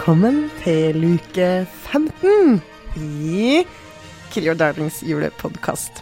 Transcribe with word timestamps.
Velkommen 0.00 0.46
til 0.62 0.96
luke 0.96 1.46
15 1.84 2.54
i 2.96 3.58
Krio 4.32 4.54
Darlings 4.56 5.02
julepodkast. 5.04 6.00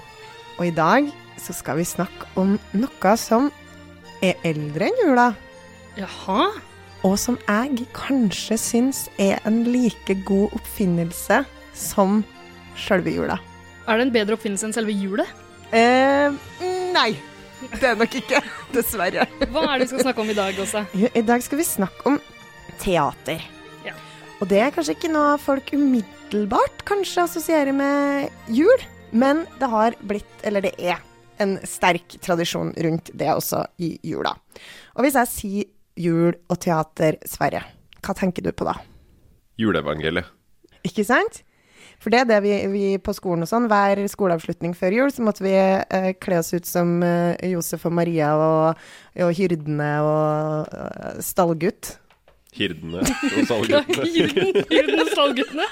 Og 0.55 0.69
i 0.69 0.71
dag 0.71 1.09
så 1.35 1.51
skal 1.57 1.81
vi 1.81 1.87
snakke 1.89 2.29
om 2.39 2.53
noe 2.79 3.15
som 3.19 3.49
er 4.23 4.39
eldre 4.47 4.87
enn 4.87 5.03
jula, 5.03 5.27
Jaha? 5.99 6.47
og 7.03 7.19
som 7.19 7.41
jeg 7.43 7.89
kanskje 7.99 8.61
syns 8.69 9.03
er 9.19 9.43
en 9.43 9.65
like 9.67 10.15
god 10.31 10.55
oppfinnelse 10.61 11.43
som 11.75 12.23
sjølve 12.79 13.19
jula. 13.19 13.43
Er 13.91 13.99
det 13.99 14.07
en 14.07 14.17
bedre 14.21 14.39
oppfinnelse 14.39 14.71
enn 14.71 14.79
selve 14.79 14.95
jula? 14.95 15.27
Eh, 15.75 16.39
nei, 16.95 17.11
det 17.75 17.83
er 17.83 17.99
nok 17.99 18.19
ikke. 18.23 18.47
Dessverre. 18.79 19.27
Hva 19.43 19.67
er 19.73 19.75
det 19.75 19.89
vi 19.89 19.93
skal 19.97 20.07
snakke 20.07 20.23
om 20.23 20.31
i 20.31 20.43
dag, 20.45 20.65
også? 20.69 20.87
I 20.95 21.29
dag 21.35 21.43
skal 21.51 21.67
vi 21.67 21.73
snakke 21.75 22.13
om 22.15 22.23
teater. 22.79 23.58
Og 24.39 24.47
det 24.47 24.61
er 24.63 24.71
kanskje 24.71 24.95
ikke 24.95 25.11
noe 25.11 25.35
folk 25.43 25.73
umiddelbart 25.75 26.85
kanskje 26.87 27.25
assosierer 27.27 27.75
med 27.75 28.29
jul, 28.55 28.85
men 29.11 29.43
det 29.59 29.71
har 29.73 29.97
blitt, 30.07 30.31
eller 30.47 30.63
det 30.63 30.77
er, 30.79 31.03
en 31.39 31.55
sterk 31.67 32.17
tradisjon 32.19 32.73
rundt 32.83 33.13
det 33.15 33.29
også 33.31 33.61
i 33.79 33.93
jula. 34.03 34.33
Og 34.99 35.05
hvis 35.05 35.19
jeg 35.21 35.31
sier 35.31 35.69
jul 35.99 36.33
og 36.51 36.57
teater, 36.63 37.19
Sverre, 37.31 37.61
hva 38.03 38.15
tenker 38.19 38.43
du 38.43 38.51
på 38.51 38.67
da? 38.67 38.75
Juleevangeliet. 39.59 40.27
Ikke 40.87 41.07
sant? 41.07 41.45
For 41.99 42.15
det 42.15 42.25
er 42.25 42.29
det 42.31 42.41
vi, 42.43 42.55
vi 42.71 42.83
på 43.03 43.15
skolen 43.15 43.43
og 43.47 43.51
sånn, 43.51 43.67
hver 43.71 44.03
skoleavslutning 44.11 44.75
før 44.79 44.99
jul, 45.01 45.15
så 45.15 45.25
måtte 45.27 45.47
vi 45.47 45.55
eh, 45.55 46.11
kle 46.23 46.39
oss 46.43 46.51
ut 46.55 46.67
som 46.67 46.99
eh, 47.03 47.39
Josef 47.51 47.87
og 47.87 47.95
Maria 47.99 48.35
og, 48.39 48.83
og 49.23 49.33
hyrdene 49.35 49.91
og 50.07 50.75
eh, 50.75 51.23
stallgutt. 51.27 51.97
Hirdene 52.57 53.03
og 53.03 53.49
salguttene. 53.49 54.07
Hyrden 54.71 55.01
og 55.05 55.11
salguttene. 55.13 55.67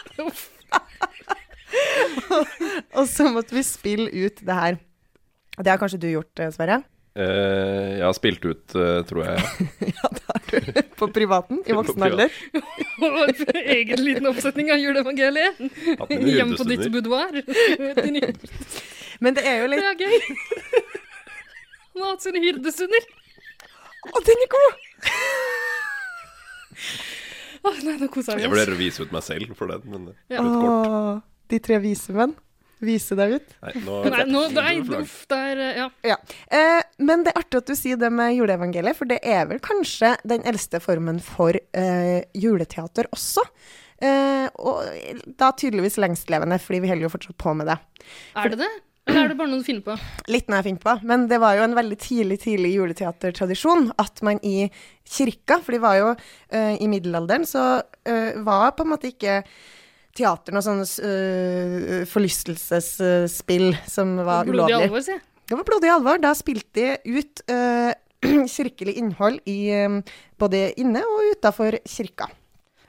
Og 2.96 3.08
så 3.10 3.28
måtte 3.32 3.56
vi 3.56 3.62
spille 3.66 4.10
ut 4.12 4.42
det 4.44 4.58
her. 4.58 4.78
Det 5.56 5.72
har 5.72 5.80
kanskje 5.80 6.00
du 6.02 6.08
gjort, 6.10 6.38
eh, 6.40 6.52
Sverre? 6.54 6.82
Uh, 7.16 7.96
jeg 7.96 8.04
har 8.04 8.12
spilt 8.12 8.42
ut, 8.44 8.74
uh, 8.76 9.00
tror 9.08 9.22
jeg. 9.24 9.40
ja. 9.94 10.10
Det 10.12 10.22
har 10.28 10.40
du. 10.50 10.80
På 11.00 11.08
privaten, 11.08 11.62
i 11.64 11.72
voksen 11.72 12.02
alder. 12.04 12.32
Egen 13.72 14.02
liten 14.04 14.28
oppsetning 14.28 14.68
av 14.74 14.82
juleevangeliet. 14.82 15.62
Hjemme 16.12 16.58
på 16.60 16.68
ditt 16.68 16.84
boudoir. 16.92 17.40
Men 19.24 19.36
det 19.38 19.46
er 19.48 19.62
jo 19.62 19.70
litt 19.72 19.80
Det 19.80 19.92
er 19.94 20.00
gøy. 20.04 20.16
Han 21.96 22.04
har 22.04 22.10
hatt 22.12 22.26
sine 22.26 22.44
hyrdestunder. 22.44 23.08
Å, 24.12 24.20
den 24.20 24.44
er 24.44 24.52
god! 24.52 25.55
Åh, 27.66 27.78
nei, 27.86 27.96
nå 28.00 28.08
koser 28.12 28.36
vi 28.38 28.44
Jeg 28.44 28.50
oss. 28.50 28.56
vurderer 28.56 28.74
å 28.76 28.80
vise 28.80 29.02
ut 29.06 29.12
meg 29.14 29.24
selv 29.26 29.54
for 29.58 29.70
den, 29.72 29.86
men 29.92 30.04
det 30.10 30.16
Ja. 30.32 30.42
er 30.42 30.50
kort. 30.60 30.90
Åh, 30.90 31.22
de 31.52 31.58
tre 31.66 31.78
vise 31.82 32.14
menn. 32.16 32.34
Vise 32.84 33.16
deg 33.16 33.30
ut. 33.38 33.52
Nei, 33.64 33.70
nå, 33.86 33.94
Nei, 34.12 34.24
nå, 34.28 34.40
nei, 34.52 34.72
uff, 35.00 35.14
der, 35.32 35.60
ja. 35.78 35.86
Ja. 36.04 36.16
Eh, 36.52 36.82
men 37.00 37.22
det 37.24 37.32
er 37.32 37.40
artig 37.40 37.62
at 37.62 37.70
du 37.70 37.74
sier 37.78 37.96
det 37.96 38.10
med 38.12 38.34
juleevangeliet, 38.36 38.98
for 38.98 39.08
det 39.08 39.16
er 39.24 39.46
vel 39.48 39.62
kanskje 39.64 40.10
den 40.28 40.44
eldste 40.44 40.76
formen 40.84 41.22
for 41.24 41.56
eh, 41.56 42.18
juleteater 42.36 43.08
også. 43.16 43.46
Eh, 44.04 44.50
og 44.60 44.84
da 45.40 45.48
tydeligvis 45.56 45.96
lengstlevende, 46.04 46.58
fordi 46.60 46.82
vi 46.84 46.90
holder 46.92 47.06
jo 47.08 47.12
fortsatt 47.16 47.38
på 47.40 47.56
med 47.56 47.70
det. 47.72 47.78
Er 48.36 48.52
det 48.52 48.58
det? 48.60 48.68
Eller 49.06 49.22
er 49.22 49.30
det 49.30 49.36
bare 49.38 49.50
noe 49.52 49.62
du 49.62 49.66
finner 49.66 49.84
på? 49.86 49.94
Litt 50.34 50.48
noe 50.50 50.58
jeg 50.58 50.66
finner 50.66 50.82
på, 50.82 50.94
men 51.06 51.26
det 51.30 51.38
var 51.42 51.54
jo 51.58 51.64
en 51.66 51.76
veldig 51.78 51.98
tidlig, 52.02 52.40
tidlig 52.42 52.72
juleteatertradisjon 52.74 53.92
at 54.02 54.22
man 54.26 54.40
i 54.42 54.66
kirka, 55.06 55.60
for 55.62 55.76
de 55.76 55.80
var 55.84 55.98
jo 56.00 56.08
uh, 56.16 56.74
i 56.74 56.88
middelalderen, 56.90 57.46
så 57.46 57.66
uh, 57.78 58.30
var 58.46 58.74
på 58.74 58.82
en 58.82 58.90
måte 58.90 59.12
ikke 59.12 59.38
teater 60.16 60.56
noe 60.56 60.64
sånn 60.64 60.82
uh, 60.82 62.02
forlystelsesspill 62.10 63.68
som 63.86 64.16
var 64.26 64.48
Blodig 64.48 64.66
ulovlig. 64.66 64.90
alvor, 64.90 65.06
si. 65.06 65.18
Det 65.46 65.54
var 65.54 65.68
blodig 65.68 65.92
alvor. 65.94 66.18
Da 66.18 66.34
spilte 66.34 66.98
de 67.06 67.20
ut 67.20 67.44
kirkelig 68.56 68.96
innhold 68.98 69.38
i, 69.46 69.70
både 70.40 70.72
inne 70.82 71.04
og 71.06 71.36
utafor 71.36 71.78
kirka. 71.86 72.26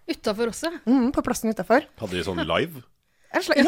Utafor 0.09 0.49
også. 0.49 0.71
Mm, 0.87 1.11
på 1.13 1.21
plassen 1.21 1.53
utafor. 1.53 1.85
Hadde 2.01 2.17
de 2.17 2.25
sånn 2.25 2.41
live? 2.41 2.81
Ja, 3.33 3.39
ja, 3.57 3.63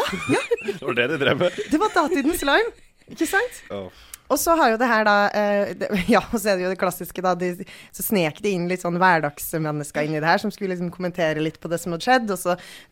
Det 0.65 0.81
var 0.81 0.93
det 0.97 1.07
de 1.11 1.17
drev 1.21 1.35
med. 1.41 1.49
det 1.71 1.79
var 1.81 1.89
datidens 1.95 2.39
slime, 2.43 2.69
ikke 3.11 3.27
sant? 3.29 3.55
Oh. 3.75 3.89
Og 4.29 4.37
så 4.37 4.53
har 4.59 4.67
jo 4.69 4.77
det 4.77 4.85
her 4.89 5.03
da 5.07 5.13
eh, 5.33 5.71
det, 5.77 5.87
Ja, 6.13 6.19
og 6.21 6.37
så 6.37 6.49
er 6.51 6.55
det 6.59 6.65
jo 6.67 6.71
det 6.71 6.77
klassiske, 6.81 7.21
da. 7.25 7.31
De, 7.37 7.47
så 7.95 8.01
snek 8.05 8.35
de 8.45 8.49
inn 8.53 8.67
litt 8.69 8.83
sånn 8.85 8.99
hverdagsmennesker 9.01 10.01
inn 10.05 10.15
i 10.17 10.21
det 10.21 10.29
her, 10.29 10.41
som 10.41 10.51
skulle 10.53 10.73
liksom 10.75 10.91
kommentere 10.93 11.41
litt 11.41 11.57
på 11.61 11.67
det 11.71 11.79
som 11.81 11.91
hadde 11.95 12.05
skjedd, 12.05 12.27
og 12.35 12.39
så 12.41 12.51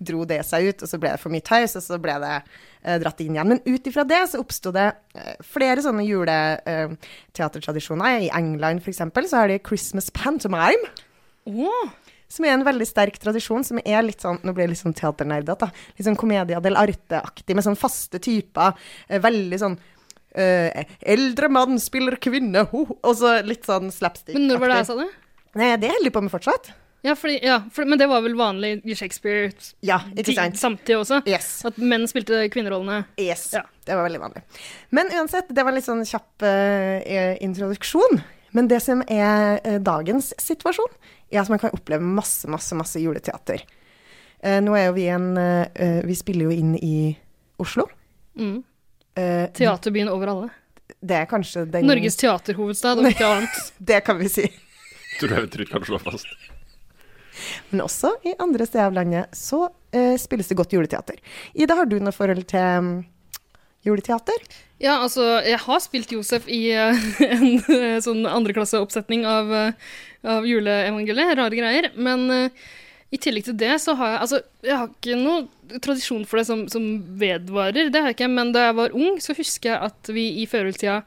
dro 0.10 0.20
det 0.30 0.42
seg 0.48 0.60
ut, 0.72 0.80
og 0.82 0.88
så 0.90 0.98
ble 1.02 1.10
det 1.14 1.22
for 1.22 1.32
mye 1.34 1.46
tøys, 1.46 1.74
og 1.78 1.84
så 1.86 1.96
ble 2.02 2.16
det 2.24 2.36
eh, 2.42 2.98
dratt 3.04 3.22
inn 3.22 3.36
igjen. 3.38 3.52
Men 3.54 3.62
ut 3.68 3.84
ifra 3.92 4.04
det 4.10 4.24
så 4.32 4.38
oppsto 4.42 4.70
det 4.76 4.88
eh, 5.14 5.36
flere 5.46 5.80
sånne 5.86 6.04
juleteatertradisjoner. 6.08 8.10
I 8.26 8.34
England 8.42 8.80
eksempel 8.90 9.24
så 9.30 9.36
har 9.44 9.48
de 9.54 9.62
Christmas 9.62 10.08
pantomime. 10.16 10.86
Åh, 11.48 11.86
Som 12.30 12.46
er 12.46 12.56
en 12.58 12.66
veldig 12.68 12.88
sterk 12.88 13.20
tradisjon, 13.24 13.64
som 13.64 13.80
er 13.84 14.02
litt 14.04 14.24
sånn 14.24 14.40
Nå 14.44 14.54
blir 14.54 14.68
det 14.68 14.76
litt 14.76 14.84
sånn 14.84 14.96
teaternerdete, 14.98 15.68
da. 15.68 15.92
Litt 15.98 16.08
sånn 16.10 16.20
komedia 16.20 16.60
del 16.64 16.76
arte-aktig, 16.80 17.56
med 17.56 17.64
sånn 17.68 17.80
faste 17.80 18.20
typer. 18.20 18.76
eh, 19.08 19.22
Veldig 19.24 19.60
sånn 19.62 19.78
eh, 20.36 20.84
Eldre 21.02 21.50
mann 21.50 21.80
spiller 21.80 22.18
kvinne, 22.22 22.66
ho, 22.72 22.84
og 22.98 23.16
så 23.16 23.38
litt 23.48 23.66
sånn 23.66 23.92
slapstick. 23.92 24.36
-aktig. 24.36 24.42
men 24.42 24.52
når 24.52 24.60
var 24.60 24.68
det 24.74 24.82
jeg 24.82 24.92
sa 24.92 25.00
det? 25.00 25.10
Nei, 25.58 25.72
det 25.78 25.90
holder 25.90 26.12
jeg 26.12 26.14
på 26.14 26.22
med 26.22 26.32
fortsatt. 26.32 26.74
Ja, 27.06 27.16
fordi, 27.16 27.40
ja 27.46 27.62
for, 27.72 27.86
men 27.86 28.00
det 28.00 28.08
var 28.10 28.22
vel 28.26 28.36
vanlig 28.36 28.82
i 28.84 28.96
Shakespeare 28.98 29.52
Ja, 29.86 30.00
samtidig 30.54 30.98
også? 30.98 31.22
Yes. 31.30 31.66
At 31.66 31.78
menn 31.78 32.08
spilte 32.10 32.50
kvinnerollene? 32.52 33.06
yes. 33.18 33.54
Ja. 33.54 33.64
Det 33.86 33.96
var 33.96 34.04
veldig 34.04 34.20
vanlig. 34.20 34.42
Men 34.92 35.08
uansett, 35.16 35.48
det 35.50 35.64
var 35.64 35.72
litt 35.72 35.86
sånn 35.86 36.04
kjapp 36.04 36.44
uh, 36.44 37.38
introduksjon. 37.40 38.20
Men 38.52 38.68
det 38.68 38.82
som 38.84 39.04
er 39.08 39.62
uh, 39.64 39.78
dagens 39.80 40.34
situasjon, 40.42 40.92
er 41.30 41.44
så 41.44 41.54
man 41.54 41.62
kan 41.62 41.76
oppleve 41.76 42.04
masse, 42.04 42.48
masse, 42.52 42.76
masse 42.76 43.02
juleteater. 43.02 43.64
Eh, 44.40 44.60
nå 44.64 44.76
er 44.78 44.90
jo 44.90 44.96
vi 44.96 45.08
en 45.10 45.32
eh, 45.42 45.66
eh, 45.74 46.00
Vi 46.06 46.16
spiller 46.16 46.48
jo 46.48 46.54
inn 46.54 46.76
i 46.78 47.18
Oslo. 47.58 47.88
Mm. 48.38 48.62
Eh, 49.18 49.46
Teaterbyen 49.58 50.12
over 50.14 50.34
alle. 50.34 50.50
Det 51.02 51.18
er 51.18 51.26
kanskje 51.30 51.66
den 51.70 51.88
Norges 51.90 52.16
teaterhovedstad, 52.22 53.02
og 53.02 53.10
ikke 53.10 53.28
annet. 53.28 53.58
Det 53.92 54.04
kan 54.06 54.20
vi 54.22 54.30
si. 54.32 54.46
Tror 55.20 55.34
jeg 55.34 55.48
vi 55.48 55.54
trygt 55.58 55.74
kan 55.74 55.86
slå 55.88 56.00
fast. 56.04 56.30
Men 57.70 57.84
også 57.86 58.16
i 58.26 58.34
andre 58.42 58.66
steder 58.66 58.90
av 58.90 58.96
landet 58.98 59.36
så 59.38 59.68
eh, 59.94 60.16
spilles 60.22 60.48
det 60.50 60.58
godt 60.58 60.74
juleteater. 60.74 61.20
Ida, 61.54 61.78
har 61.78 61.90
du 61.90 61.98
noe 62.02 62.16
forhold 62.16 62.46
til 62.50 62.88
mm, 62.88 62.94
juleteater? 63.86 64.48
Ja, 64.82 65.00
altså, 65.02 65.24
jeg 65.46 65.58
har 65.64 65.80
spilt 65.82 66.12
Josef 66.14 66.46
i 66.54 66.62
uh, 66.78 67.08
en 67.26 67.48
uh, 67.66 67.98
sånn 68.04 68.26
andreklasseoppsetning 68.30 69.26
av, 69.30 69.50
uh, 69.50 69.96
av 70.28 70.48
juleevangeliet, 70.48 71.38
rare 71.40 71.58
greier. 71.58 71.90
Men 71.96 72.28
uh, 72.32 72.68
i 73.14 73.20
tillegg 73.24 73.48
til 73.48 73.58
det 73.60 73.78
så 73.80 73.96
har 73.96 74.14
jeg 74.14 74.22
Altså, 74.26 74.42
jeg 74.66 74.76
har 74.76 74.92
ikke 74.92 75.18
noe 75.22 75.80
tradisjon 75.84 76.26
for 76.28 76.42
det 76.42 76.48
som, 76.50 76.66
som 76.72 76.86
vedvarer, 77.20 77.92
det 77.92 78.02
har 78.02 78.12
jeg 78.12 78.20
ikke. 78.20 78.32
Men 78.36 78.54
da 78.56 78.68
jeg 78.68 78.78
var 78.82 78.96
ung, 78.98 79.20
så 79.24 79.36
husker 79.38 79.74
jeg 79.74 79.92
at 79.92 80.14
vi 80.14 80.30
i 80.44 80.48
førjulstida 80.50 81.02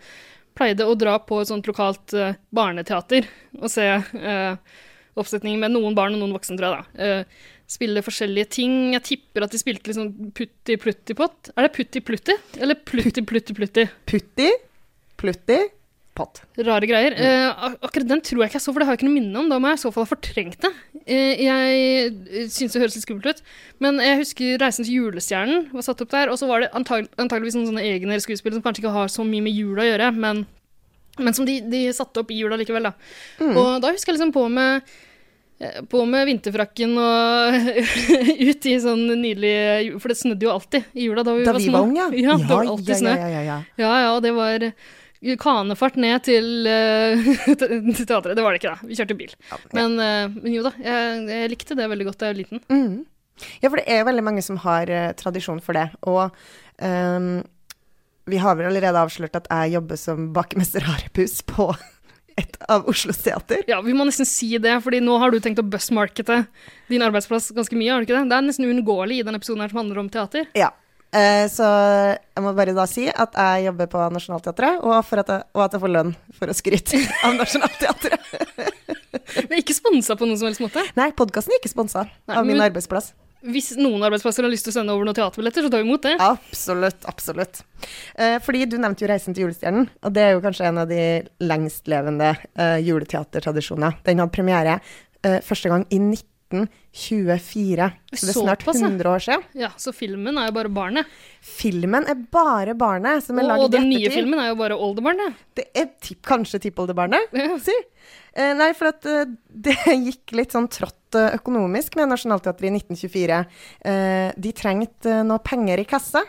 pleide 0.58 0.86
å 0.88 0.96
dra 0.98 1.16
på 1.22 1.40
et 1.40 1.48
sånt 1.48 1.68
lokalt 1.68 2.14
uh, 2.16 2.36
barneteater 2.54 3.28
og 3.60 3.70
se 3.72 3.86
uh, 3.86 4.76
oppsetning 5.20 5.60
med 5.60 5.74
noen 5.74 5.96
barn 5.96 6.16
og 6.16 6.22
noen 6.22 6.36
voksne, 6.36 6.58
tror 6.58 6.70
jeg, 6.70 6.84
da. 6.84 7.10
Uh, 7.24 7.58
spille 7.70 8.02
forskjellige 8.02 8.50
ting. 8.56 8.72
Jeg 8.96 9.06
tipper 9.06 9.46
at 9.46 9.52
de 9.54 9.60
spilte 9.60 9.94
sånn 9.94 10.10
putti 10.36 10.74
plutti 10.80 11.14
pott. 11.18 11.52
Er 11.54 11.68
det 11.68 11.74
putti 11.76 12.02
plutti? 12.02 12.34
Eller 12.58 12.80
plutti 12.82 13.22
plutti 13.22 13.54
plutti? 13.54 13.86
Putti, 14.10 14.48
plutti, 15.20 15.60
pott. 16.20 16.42
Rare 16.68 16.86
greier. 16.90 17.16
Eh, 17.16 17.48
ak- 17.68 17.80
akkurat 17.88 18.08
den 18.14 18.20
tror 18.24 18.44
jeg 18.44 18.52
ikke 18.52 18.60
jeg 18.60 18.66
så, 18.66 18.72
for 18.76 18.80
det 18.84 18.88
har 18.88 18.94
jeg 18.96 19.00
ikke 19.02 19.08
noe 19.10 19.16
minne 19.18 19.42
om. 19.42 19.48
Da 19.50 19.58
må 19.58 19.72
jeg 19.72 19.80
i 19.80 19.82
så 19.82 19.92
fall 19.96 20.04
ha 20.06 20.10
fortrengt 20.12 20.60
det. 20.62 20.72
Eh, 21.06 21.42
jeg 21.42 22.14
eh, 22.28 22.46
syns 22.52 22.76
det 22.76 22.82
høres 22.84 22.94
litt 22.98 23.06
skummelt 23.08 23.26
ut. 23.32 23.42
Men 23.80 23.98
jeg 24.04 24.20
husker 24.22 24.56
'Reisen 24.60 24.84
til 24.86 25.00
julestjernen' 25.00 25.68
var 25.72 25.82
satt 25.88 26.00
opp 26.04 26.10
der. 26.12 26.28
Og 26.30 26.38
så 26.38 26.46
var 26.46 26.60
det 26.64 26.70
antag 26.76 27.08
antageligvis 27.18 27.56
noen 27.58 27.70
sånne 27.72 27.84
egne 27.88 28.20
skuespill 28.20 28.52
som 28.56 28.62
kanskje 28.62 28.84
ikke 28.84 28.92
har 29.00 29.08
så 29.08 29.24
mye 29.26 29.42
med 29.42 29.56
jula 29.56 29.82
å 29.82 29.90
gjøre, 29.90 30.10
men, 30.14 30.44
men 31.18 31.34
som 31.34 31.44
de, 31.48 31.58
de 31.60 31.86
satte 31.96 32.20
opp 32.22 32.30
i 32.30 32.38
jula 32.40 32.56
likevel, 32.60 32.90
da. 32.90 32.92
Og 33.40 33.80
da 33.82 33.90
husker 33.94 34.12
jeg 34.12 34.20
liksom 34.20 34.32
på 34.36 34.44
med 34.52 34.82
eh, 35.60 35.80
på 35.90 36.04
med 36.08 36.24
vinterfrakken 36.28 36.94
og 36.96 37.58
ut 38.50 38.66
i 38.70 38.76
sånn 38.80 39.02
nydelig 39.20 39.98
For 40.00 40.08
det 40.08 40.16
snødde 40.20 40.46
jo 40.46 40.52
alltid 40.54 40.86
i 40.96 41.04
jula 41.08 41.24
da 41.26 41.34
vi 41.36 41.44
Da 41.44 41.52
var 41.52 41.60
vi 41.60 41.68
var 41.74 41.84
unge, 41.88 42.00
ja. 42.00 42.08
Ja, 42.30 42.36
det 42.40 42.48
var 42.48 42.70
alltid 42.76 42.96
snø. 42.96 43.12
Ja, 43.12 43.28
ja, 43.28 43.28
ja, 43.28 43.42
ja. 43.50 43.58
Ja, 43.76 43.90
ja, 44.06 44.08
og 44.16 44.22
det 44.24 44.32
var 44.36 44.70
kanefart 45.40 45.98
ned 46.00 46.24
til, 46.26 46.50
uh, 46.70 47.30
til 47.54 48.04
teatret. 48.06 48.34
Det 48.36 48.44
var 48.44 48.56
det 48.56 48.62
ikke, 48.62 48.74
da. 48.74 48.88
Vi 48.88 48.98
kjørte 48.98 49.18
bil. 49.18 49.36
Ja, 49.50 49.60
Men, 49.76 49.96
uh, 50.00 50.40
men 50.40 50.56
jo 50.56 50.64
da, 50.66 50.74
jeg, 50.80 51.22
jeg 51.30 51.54
likte 51.54 51.78
det 51.78 51.88
veldig 51.92 52.08
godt 52.10 52.20
da 52.20 52.30
jeg 52.30 52.36
var 52.36 52.42
liten. 52.42 52.64
Mm. 52.72 52.98
Ja, 53.62 53.70
for 53.70 53.80
det 53.80 53.86
er 53.88 54.04
veldig 54.08 54.26
mange 54.26 54.44
som 54.44 54.60
har 54.64 54.90
uh, 54.92 55.12
tradisjon 55.16 55.62
for 55.64 55.76
det. 55.76 55.88
Og 56.08 56.28
um, 56.82 57.32
vi 58.30 58.40
har 58.40 58.58
vel 58.58 58.68
allerede 58.70 59.00
avslørt 59.00 59.38
at 59.38 59.48
jeg 59.50 59.76
jobber 59.76 59.98
som 60.00 60.30
bakemester 60.36 60.84
Harepus 60.86 61.40
på 61.48 61.70
et 62.40 62.56
av 62.72 62.86
Oslos 62.88 63.20
teater. 63.20 63.64
Ja, 63.68 63.80
vi 63.84 63.94
må 63.96 64.06
nesten 64.08 64.28
si 64.28 64.52
det, 64.62 64.76
fordi 64.84 65.00
nå 65.04 65.16
har 65.20 65.32
du 65.32 65.40
tenkt 65.42 65.60
å 65.60 65.66
bussmarkete 65.66 66.44
din 66.88 67.04
arbeidsplass 67.04 67.50
ganske 67.56 67.76
mye, 67.76 67.90
har 67.92 68.00
du 68.00 68.08
ikke 68.08 68.16
det? 68.16 68.30
Det 68.30 68.38
er 68.38 68.46
nesten 68.46 68.68
uunngåelig 68.68 69.20
i 69.20 69.26
denne 69.26 69.40
episoden 69.40 69.64
her 69.64 69.72
som 69.72 69.82
handler 69.82 70.00
om 70.02 70.10
teater. 70.12 70.46
Ja. 70.56 70.70
Eh, 71.10 71.46
så 71.50 71.66
jeg 72.22 72.44
må 72.44 72.52
bare 72.54 72.74
da 72.76 72.84
si 72.86 73.08
at 73.10 73.34
jeg 73.34 73.64
jobber 73.66 73.88
på 73.90 74.02
Nationaltheatret, 74.14 74.84
og, 74.84 74.92
og 74.94 75.64
at 75.64 75.74
jeg 75.74 75.82
får 75.82 75.94
lønn 75.96 76.12
for 76.38 76.52
å 76.52 76.54
skryte 76.56 77.00
av 77.26 77.34
Nationaltheatret. 77.38 78.30
Er 79.40 79.58
ikke 79.60 79.74
sponsa 79.74 80.14
på 80.18 80.26
noen 80.26 80.38
som 80.38 80.48
helst 80.48 80.62
måte. 80.62 80.82
Nei, 80.98 81.10
podkasten 81.14 81.54
er 81.54 81.60
ikke 81.60 81.70
sponsa 81.70 82.02
av 82.02 82.46
min 82.46 82.56
men- 82.56 82.64
arbeidsplass. 82.66 83.12
Hvis 83.40 83.70
noen 83.78 84.02
arbeidsplasser 84.04 84.44
har 84.44 84.52
lyst 84.52 84.66
til 84.66 84.72
å 84.74 84.74
sende 84.74 84.92
over 84.92 85.06
noen 85.08 85.16
teaterbilletter, 85.16 85.64
så 85.64 85.70
tar 85.72 85.80
vi 85.80 85.88
imot 85.88 86.04
det. 86.04 86.12
Absolutt, 86.20 87.06
absolutt. 87.08 87.62
Eh, 88.20 88.36
fordi 88.44 88.66
du 88.68 88.76
nevnte 88.76 89.06
jo 89.06 89.08
'Reisen 89.08 89.32
til 89.34 89.46
julestjernen', 89.46 89.88
og 90.04 90.12
det 90.12 90.22
er 90.22 90.34
jo 90.34 90.42
kanskje 90.44 90.66
en 90.68 90.80
av 90.82 90.90
de 90.90 91.00
lengstlevende 91.40 92.34
eh, 92.36 92.78
juleteatertradisjoner. 92.84 93.96
Den 94.04 94.20
hadde 94.20 94.34
premiere 94.34 94.80
eh, 95.24 95.40
første 95.40 95.72
gang 95.72 95.86
i 95.88 96.02
1924, 96.50 97.88
så 98.12 98.26
det 98.26 98.32
er 98.32 98.38
snart 98.38 98.64
100 98.66 99.10
år 99.10 99.22
siden. 99.24 99.44
Ja, 99.54 99.70
Så 99.78 99.92
filmen 99.94 100.38
er 100.38 100.50
jo 100.50 100.56
bare 100.56 100.72
barnet. 100.72 101.06
Filmen 101.40 102.06
er 102.10 102.18
bare 102.32 102.74
barnet 102.74 103.24
som 103.24 103.38
er 103.38 103.46
laget 103.46 103.68
og 103.68 103.70
den 103.76 103.88
nye 103.88 104.02
ettertid. 104.02 104.16
filmen 104.18 104.42
er 104.42 104.50
jo 104.50 104.58
bare 104.58 104.78
oldebarnet. 104.78 105.38
Det 105.54 105.68
er 105.74 105.92
tipp, 106.00 106.22
kanskje 106.26 106.60
tippoldebarnet, 106.66 107.30
Ja. 107.32 107.56
si. 107.58 107.76
Eh, 108.34 108.54
nei, 108.54 108.72
for 108.78 108.90
at 108.90 109.06
eh, 109.06 109.24
det 109.66 109.76
gikk 109.86 110.34
litt 110.38 110.52
sånn 110.54 110.68
trått 110.70 111.14
eh, 111.18 111.34
økonomisk 111.38 111.96
med 111.98 112.10
Nationaltheatret 112.10 112.70
i 112.70 112.74
1924. 112.78 113.40
Eh, 113.84 114.32
de 114.36 114.52
trengte 114.52 115.22
noe 115.26 115.38
penger 115.38 115.82
i 115.82 115.88
kassa. 115.88 116.24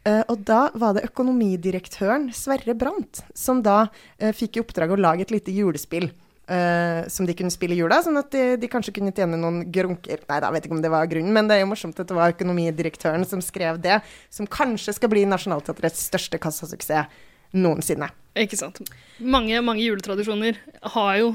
Uh, 0.00 0.24
og 0.32 0.40
da 0.48 0.70
var 0.80 0.96
det 0.96 1.04
økonomidirektøren 1.10 2.30
Sverre 2.34 2.72
Brandt 2.74 3.20
som 3.36 3.60
da 3.62 3.84
uh, 3.84 4.32
fikk 4.32 4.56
i 4.56 4.62
oppdrag 4.64 4.94
å 4.94 4.98
lage 4.98 5.26
et 5.26 5.34
lite 5.34 5.52
julespill. 5.52 6.08
Eh, 6.50 7.08
som 7.12 7.28
de 7.28 7.36
kunne 7.38 7.52
spille 7.54 7.78
jula, 7.78 8.00
sånn 8.04 8.20
at 8.20 8.30
de, 8.34 8.44
de 8.60 8.70
kanskje 8.70 8.94
kunne 8.98 9.14
tjene 9.16 9.38
noen 9.40 9.62
grunker. 9.72 10.24
Nei, 10.28 10.40
da 10.42 10.52
vet 10.52 10.66
ikke 10.66 10.78
om 10.78 10.84
det 10.84 10.92
var 10.92 11.10
grunnen, 11.10 11.34
men 11.36 11.50
det 11.50 11.58
er 11.58 11.64
jo 11.64 11.70
morsomt 11.72 12.00
at 12.02 12.10
det 12.10 12.18
var 12.18 12.34
økonomidirektøren 12.34 13.26
som 13.28 13.42
skrev 13.44 13.80
det, 13.82 14.00
som 14.32 14.50
kanskje 14.50 14.96
skal 14.98 15.12
bli 15.12 15.26
Nationaltheatrets 15.30 16.08
største 16.10 16.40
kassasuksess 16.42 17.28
noensinne. 17.56 18.10
Ikke 18.38 18.54
sant. 18.54 18.78
Mange, 19.18 19.58
mange 19.66 19.82
juletradisjoner 19.82 20.58
har 20.94 21.14
jo 21.18 21.30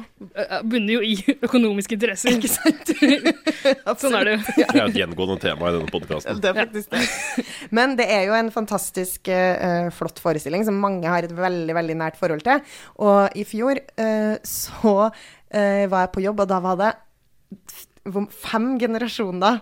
bunner 0.63 0.94
jo 0.95 1.01
i 1.03 1.18
økonomiske 1.47 1.97
interesser. 1.97 2.38
Ikke 2.38 2.51
sant? 2.51 2.94
sånn 4.01 4.15
er 4.15 4.30
det 4.30 4.36
jo. 4.38 4.39
Det 4.56 4.68
er 4.69 4.83
et 4.86 5.00
gjengående 5.01 5.36
tema 5.44 5.69
i 5.69 5.75
denne 5.75 5.92
podkasten. 5.92 6.39
Det 6.39 6.51
er 6.51 6.59
faktisk 6.62 6.94
det. 6.95 7.45
Men 7.75 7.97
det 8.00 8.07
er 8.15 8.24
jo 8.30 8.38
en 8.38 8.51
fantastisk 8.53 9.27
uh, 9.27 9.92
flott 9.95 10.24
forestilling 10.24 10.63
som 10.68 10.80
mange 10.80 11.12
har 11.12 11.27
et 11.27 11.36
veldig, 11.36 11.75
veldig 11.75 12.00
nært 12.00 12.19
forhold 12.21 12.45
til. 12.47 12.63
Og 13.03 13.36
i 13.36 13.44
fjor 13.48 13.81
uh, 14.00 14.39
så 14.48 14.95
uh, 15.09 15.83
var 15.91 16.07
jeg 16.07 16.13
på 16.15 16.24
jobb, 16.24 16.45
og 16.45 16.51
da 16.53 16.63
var 16.63 16.80
det 16.80 16.94
fem 18.39 18.75
generasjoner 18.80 19.59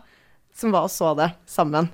som 0.53 0.73
var 0.75 0.85
og 0.85 0.93
så 0.93 1.15
det 1.17 1.33
sammen. 1.49 1.89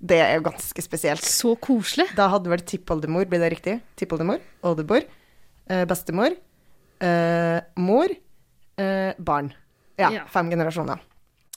Det 0.00 0.18
er 0.22 0.36
jo 0.38 0.44
ganske 0.46 0.82
spesielt. 0.84 1.24
Så 1.26 1.56
koselig. 1.58 2.06
Da 2.14 2.28
hadde 2.30 2.50
vel 2.52 2.62
tippoldemor, 2.62 3.26
blir 3.26 3.40
det 3.42 3.50
riktig? 3.56 3.80
Tippoldemor, 3.98 4.38
oldemor, 4.62 5.02
eh, 5.68 5.84
bestemor, 5.90 6.36
eh, 7.00 7.60
mor, 7.76 8.08
eh, 8.78 9.12
barn. 9.18 9.52
Ja, 9.98 10.10
Ja. 10.10 10.24
fem 10.30 10.50
generasjoner. 10.50 11.00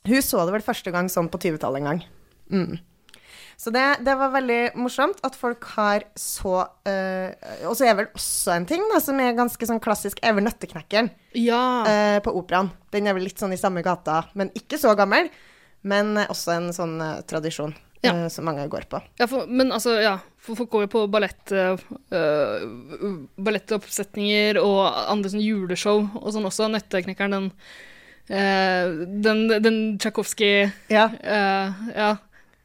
Hun 0.08 0.22
så 0.22 0.44
det 0.46 0.54
vel 0.54 0.62
første 0.66 0.92
gang 0.92 1.06
sånn 1.08 1.30
på 1.30 1.38
20-tallet 1.38 1.78
en 1.78 1.84
gang. 1.86 2.04
Mm. 2.52 2.80
Så 3.58 3.72
det, 3.72 4.04
det 4.04 4.16
var 4.18 4.32
veldig 4.34 4.74
morsomt 4.76 5.20
at 5.24 5.36
folk 5.38 5.64
har 5.76 6.02
så 6.18 6.68
eh, 6.90 7.36
Og 7.68 7.76
så 7.78 7.86
er 7.86 7.94
vel 7.94 8.08
også 8.08 8.56
en 8.56 8.66
ting 8.66 8.82
da, 8.92 8.98
som 9.00 9.20
er 9.20 9.36
ganske 9.38 9.62
sånn 9.70 9.80
klassisk, 9.80 10.18
er 10.24 10.34
vel 10.34 10.44
Nøtteknekkeren 10.44 11.12
Ja. 11.38 11.84
eh, 11.86 12.20
på 12.26 12.34
operaen. 12.34 12.72
Den 12.90 13.06
er 13.06 13.14
vel 13.14 13.24
litt 13.30 13.38
sånn 13.38 13.54
i 13.54 13.58
samme 13.62 13.84
gata, 13.84 14.24
men 14.34 14.50
ikke 14.58 14.80
så 14.82 14.96
gammel. 14.98 15.30
Men 15.84 16.16
også 16.26 16.56
en 16.58 16.70
sånn 16.74 16.98
eh, 17.02 17.22
tradisjon 17.22 17.76
Ja. 18.02 18.14
uh, 18.16 18.28
som 18.34 18.48
mange 18.50 18.66
går 18.72 18.88
på. 18.90 19.02
Ja, 19.20 19.28
for, 19.30 19.46
men 19.48 19.72
altså, 19.74 19.94
ja, 20.02 20.16
for 20.42 20.58
folk 20.58 20.72
går 20.74 20.88
jo 20.88 20.92
på 20.96 21.04
ballett, 21.14 21.52
øh, 21.54 21.78
ballettoppsetninger 23.38 24.58
og 24.62 24.80
andre 25.12 25.30
sånn 25.30 25.44
juleshow 25.44 26.08
og 26.18 26.32
sånn 26.34 26.48
også. 26.50 26.70
Nøtteknekkeren, 26.74 27.36
den, 27.38 27.52
uh, 28.32 29.06
den, 29.28 29.46
den 29.62 29.80
Tsjajkovskij 30.02 30.72
Ja. 30.90 31.08
Ja, 31.22 32.16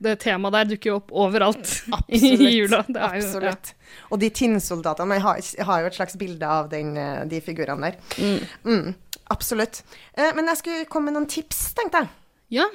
det 0.02 0.18
temaet 0.24 0.56
der 0.56 0.70
dukker 0.72 0.90
jo 0.90 0.96
opp 1.00 1.12
overalt 1.12 1.74
i 2.08 2.20
jula. 2.56 2.82
Det 2.88 3.00
jo, 3.00 3.10
Absolutt. 3.10 3.74
Og 4.12 4.20
de 4.20 4.28
tinnsoldatene 4.32 5.16
Jeg 5.16 5.24
har, 5.24 5.44
jeg 5.58 5.68
har 5.68 5.82
jo 5.82 5.90
et 5.90 5.96
slags 6.00 6.18
bilde 6.20 6.48
av 6.48 6.68
den, 6.72 6.96
de 7.28 7.40
figurene 7.44 7.90
der. 7.92 8.00
Mm. 8.20 8.40
Mm, 8.64 9.20
absolutt. 9.32 9.82
Eh, 10.12 10.32
men 10.36 10.48
jeg 10.52 10.60
skulle 10.60 10.88
komme 10.92 11.10
med 11.10 11.18
noen 11.20 11.30
tips, 11.30 11.70
tenkte 11.76 12.04
jeg. 12.04 12.12
ja. 12.60 12.68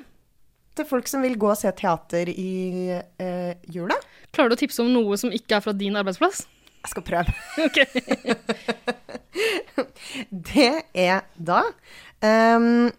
Til 0.77 0.88
folk 0.88 1.09
som 1.12 1.23
vil 1.25 1.35
gå 1.39 1.50
og 1.51 1.59
se 1.59 1.71
teater 1.75 2.29
i 2.31 2.91
eh, 2.95 3.53
jula. 3.73 3.97
Klarer 4.31 4.53
du 4.53 4.56
å 4.56 4.62
tipse 4.62 4.83
om 4.83 4.91
noe 4.94 5.18
som 5.19 5.33
ikke 5.35 5.57
er 5.57 5.65
fra 5.65 5.73
din 5.75 5.97
arbeidsplass? 6.00 6.45
Jeg 6.81 6.94
skal 6.94 7.06
prøve. 7.06 7.35
Ok. 7.68 7.77
Det 10.51 10.71
er 10.97 11.21
da 11.39 11.62
um, 12.21 12.89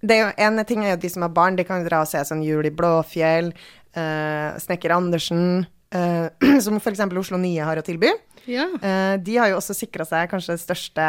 det 0.00 0.14
er 0.14 0.20
jo 0.22 0.28
En 0.40 0.60
ting 0.68 0.84
er 0.84 0.94
jo 0.94 1.00
de 1.02 1.10
som 1.12 1.24
har 1.24 1.32
barn, 1.34 1.56
de 1.58 1.64
kan 1.66 1.84
dra 1.84 2.00
og 2.04 2.08
se 2.08 2.20
sånn 2.24 2.44
Jul 2.44 2.68
i 2.68 2.72
Blåfjell, 2.74 3.50
uh, 3.96 4.56
Snekker 4.62 4.94
Andersen, 4.94 5.66
uh, 5.96 6.28
som 6.64 6.78
f.eks. 6.78 7.02
Oslo 7.20 7.40
Nye 7.42 7.66
har 7.66 7.80
å 7.80 7.84
tilby. 7.84 8.12
Ja. 8.48 8.68
Uh, 8.78 9.16
de 9.20 9.36
har 9.40 9.50
jo 9.52 9.58
også 9.60 9.76
sikra 9.76 10.06
seg 10.08 10.30
kanskje 10.32 10.56
det 10.56 10.64
største 10.64 11.08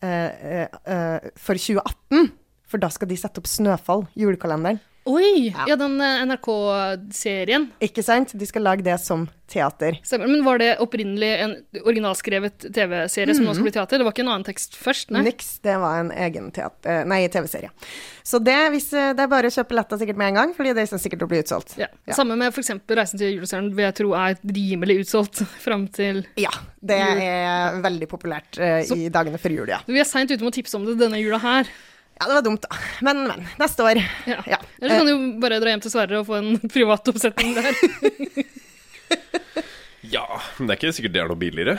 for 0.00 1.60
2018. 1.60 2.30
For 2.70 2.80
da 2.80 2.88
skal 2.88 3.10
de 3.10 3.18
sette 3.20 3.42
opp 3.42 3.50
Snøfall, 3.50 4.06
julekalenderen. 4.16 4.80
Oi! 5.10 5.50
Ja. 5.50 5.66
Ja, 5.72 5.76
den 5.80 5.98
øh, 6.00 6.22
NRK-serien. 6.30 7.68
Ikke 7.82 8.04
sant? 8.06 8.34
De 8.38 8.48
skal 8.48 8.66
lage 8.66 8.86
det 8.86 8.96
som 9.02 9.26
teater. 9.50 9.98
Stemmer. 10.06 10.28
Men 10.30 10.44
var 10.46 10.60
det 10.62 10.76
opprinnelig 10.82 11.30
en 11.42 11.54
originalskrevet 11.82 12.68
TV-serie 12.74 13.34
som 13.34 13.46
nå 13.48 13.54
skal 13.56 13.66
bli 13.66 13.74
teater? 13.74 13.98
Det 13.98 14.06
var 14.06 14.14
ikke 14.14 14.24
en 14.24 14.32
annen 14.36 14.46
tekst 14.46 14.78
først? 14.78 15.10
Nei? 15.14 15.24
Niks, 15.26 15.56
det 15.66 15.74
var 15.82 16.04
en 16.04 16.12
egen 16.14 16.50
TV-serie. 16.54 17.72
Så 18.22 18.38
det, 18.46 18.58
hvis, 18.74 18.90
eh, 18.94 19.10
det 19.16 19.24
er 19.24 19.32
bare 19.32 19.50
å 19.50 19.54
kjøpe 19.54 19.74
letta 19.74 19.98
sikkert 19.98 20.20
med 20.20 20.32
en 20.32 20.40
gang, 20.40 20.54
fordi 20.56 20.74
det 20.76 20.86
er 20.86 21.02
sikkert 21.02 21.26
å 21.26 21.30
bli 21.30 21.42
utsolgt. 21.42 21.74
Ja. 21.80 21.90
Ja. 22.06 22.14
Samme 22.18 22.38
med 22.38 22.54
f.eks. 22.54 22.72
Reisen 23.00 23.20
til 23.20 23.34
julestjernen, 23.34 23.72
vil 23.74 23.88
jeg 23.88 23.98
tro 24.02 24.14
er 24.18 24.38
rimelig 24.60 25.00
utsolgt 25.04 25.42
fram 25.66 25.88
til 25.94 26.22
Ja, 26.40 26.52
det 26.78 27.00
er 27.02 27.80
veldig 27.82 28.10
populært 28.10 28.60
uh, 28.60 28.80
i 28.94 29.10
dagene 29.12 29.40
før 29.40 29.58
jul, 29.58 29.72
ja. 29.74 29.82
Vi 29.90 30.00
er 30.00 30.08
seint 30.08 30.30
ute 30.30 30.42
med 30.44 30.52
å 30.52 30.58
tipse 30.60 30.78
om 30.78 30.86
det 30.86 31.00
denne 31.00 31.18
jula 31.20 31.40
her. 31.42 31.70
Ja, 32.20 32.26
det 32.28 32.34
var 32.36 32.42
dumt, 32.44 32.62
da. 32.68 32.76
Men, 33.06 33.22
men. 33.30 33.46
Neste 33.62 33.84
år. 33.86 34.00
Ja. 34.28 34.42
Ja. 34.46 34.58
Eller 34.80 34.92
så 34.92 34.98
kan 35.00 35.06
du 35.08 35.12
jo 35.14 35.20
bare 35.40 35.60
dra 35.62 35.72
hjem 35.72 35.80
til 35.86 35.92
Sverre 35.94 36.18
og 36.20 36.26
få 36.28 36.36
en 36.42 36.50
privat 36.74 37.08
oppsetning 37.14 37.54
der. 37.56 37.72
Ja, 40.10 40.24
men 40.58 40.66
det 40.66 40.72
er 40.74 40.78
ikke 40.80 40.94
sikkert 40.96 41.12
det 41.14 41.20
er 41.22 41.28
noe 41.28 41.38
billigere. 41.38 41.74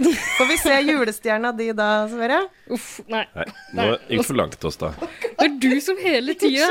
Får 0.00 0.48
vi 0.48 0.54
se 0.58 0.72
julestjerna 0.88 1.50
di 1.54 1.68
da, 1.76 1.86
Sverre? 2.10 2.38
Uff, 2.72 2.86
nei. 3.12 3.20
Nei, 3.36 3.44
nå 3.76 3.84
gikk 4.08 4.22
det 4.22 4.26
for 4.26 4.38
langt 4.40 4.56
til 4.58 4.70
oss, 4.70 4.78
da. 4.80 4.88
Det 5.22 5.44
er 5.44 5.52
du 5.62 5.68
som 5.84 6.00
hele 6.00 6.34
tida 6.40 6.66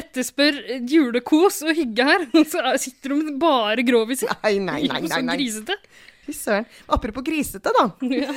etterspør 0.00 0.58
julekos 0.90 1.60
og 1.68 1.76
hygge 1.76 2.08
her, 2.08 2.24
og 2.32 2.48
så 2.52 2.64
er- 2.72 2.80
sitter 2.82 3.14
du 3.14 3.20
med 3.28 3.38
bare 3.42 3.84
groviser. 3.86 4.32
Nei, 4.42 4.56
nei, 4.64 4.80
nei. 4.88 5.02
Så 5.04 5.12
nei, 5.12 5.22
nei. 5.28 5.36
grisete. 5.42 5.78
Fy 6.26 6.34
søren. 6.40 6.66
Apropos 6.98 7.24
grisete, 7.28 7.72
da. 7.78 7.86
Ja. 8.08 8.32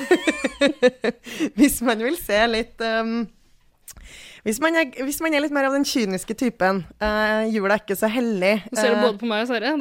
Hvis 1.57 1.79
man 1.87 2.03
vil 2.03 2.19
se 2.19 2.43
litt 2.51 2.83
um, 2.99 3.23
hvis, 4.45 4.59
man 4.63 4.77
er, 4.79 4.89
hvis 5.05 5.19
man 5.23 5.35
er 5.35 5.43
litt 5.43 5.53
mer 5.53 5.67
av 5.69 5.75
den 5.75 5.85
kyniske 5.87 6.35
typen, 6.39 6.83
uh, 7.01 7.43
jula 7.51 7.75
er 7.75 7.83
ikke 7.83 7.97
så 7.99 8.09
hellig 8.11 8.53
Nå 8.71 8.77
ser 8.77 8.93
du 8.93 8.95
eh, 8.95 9.03
både 9.05 9.19
på 9.21 9.29
meg 9.29 9.43
og 9.43 9.51
Sverre. 9.51 9.73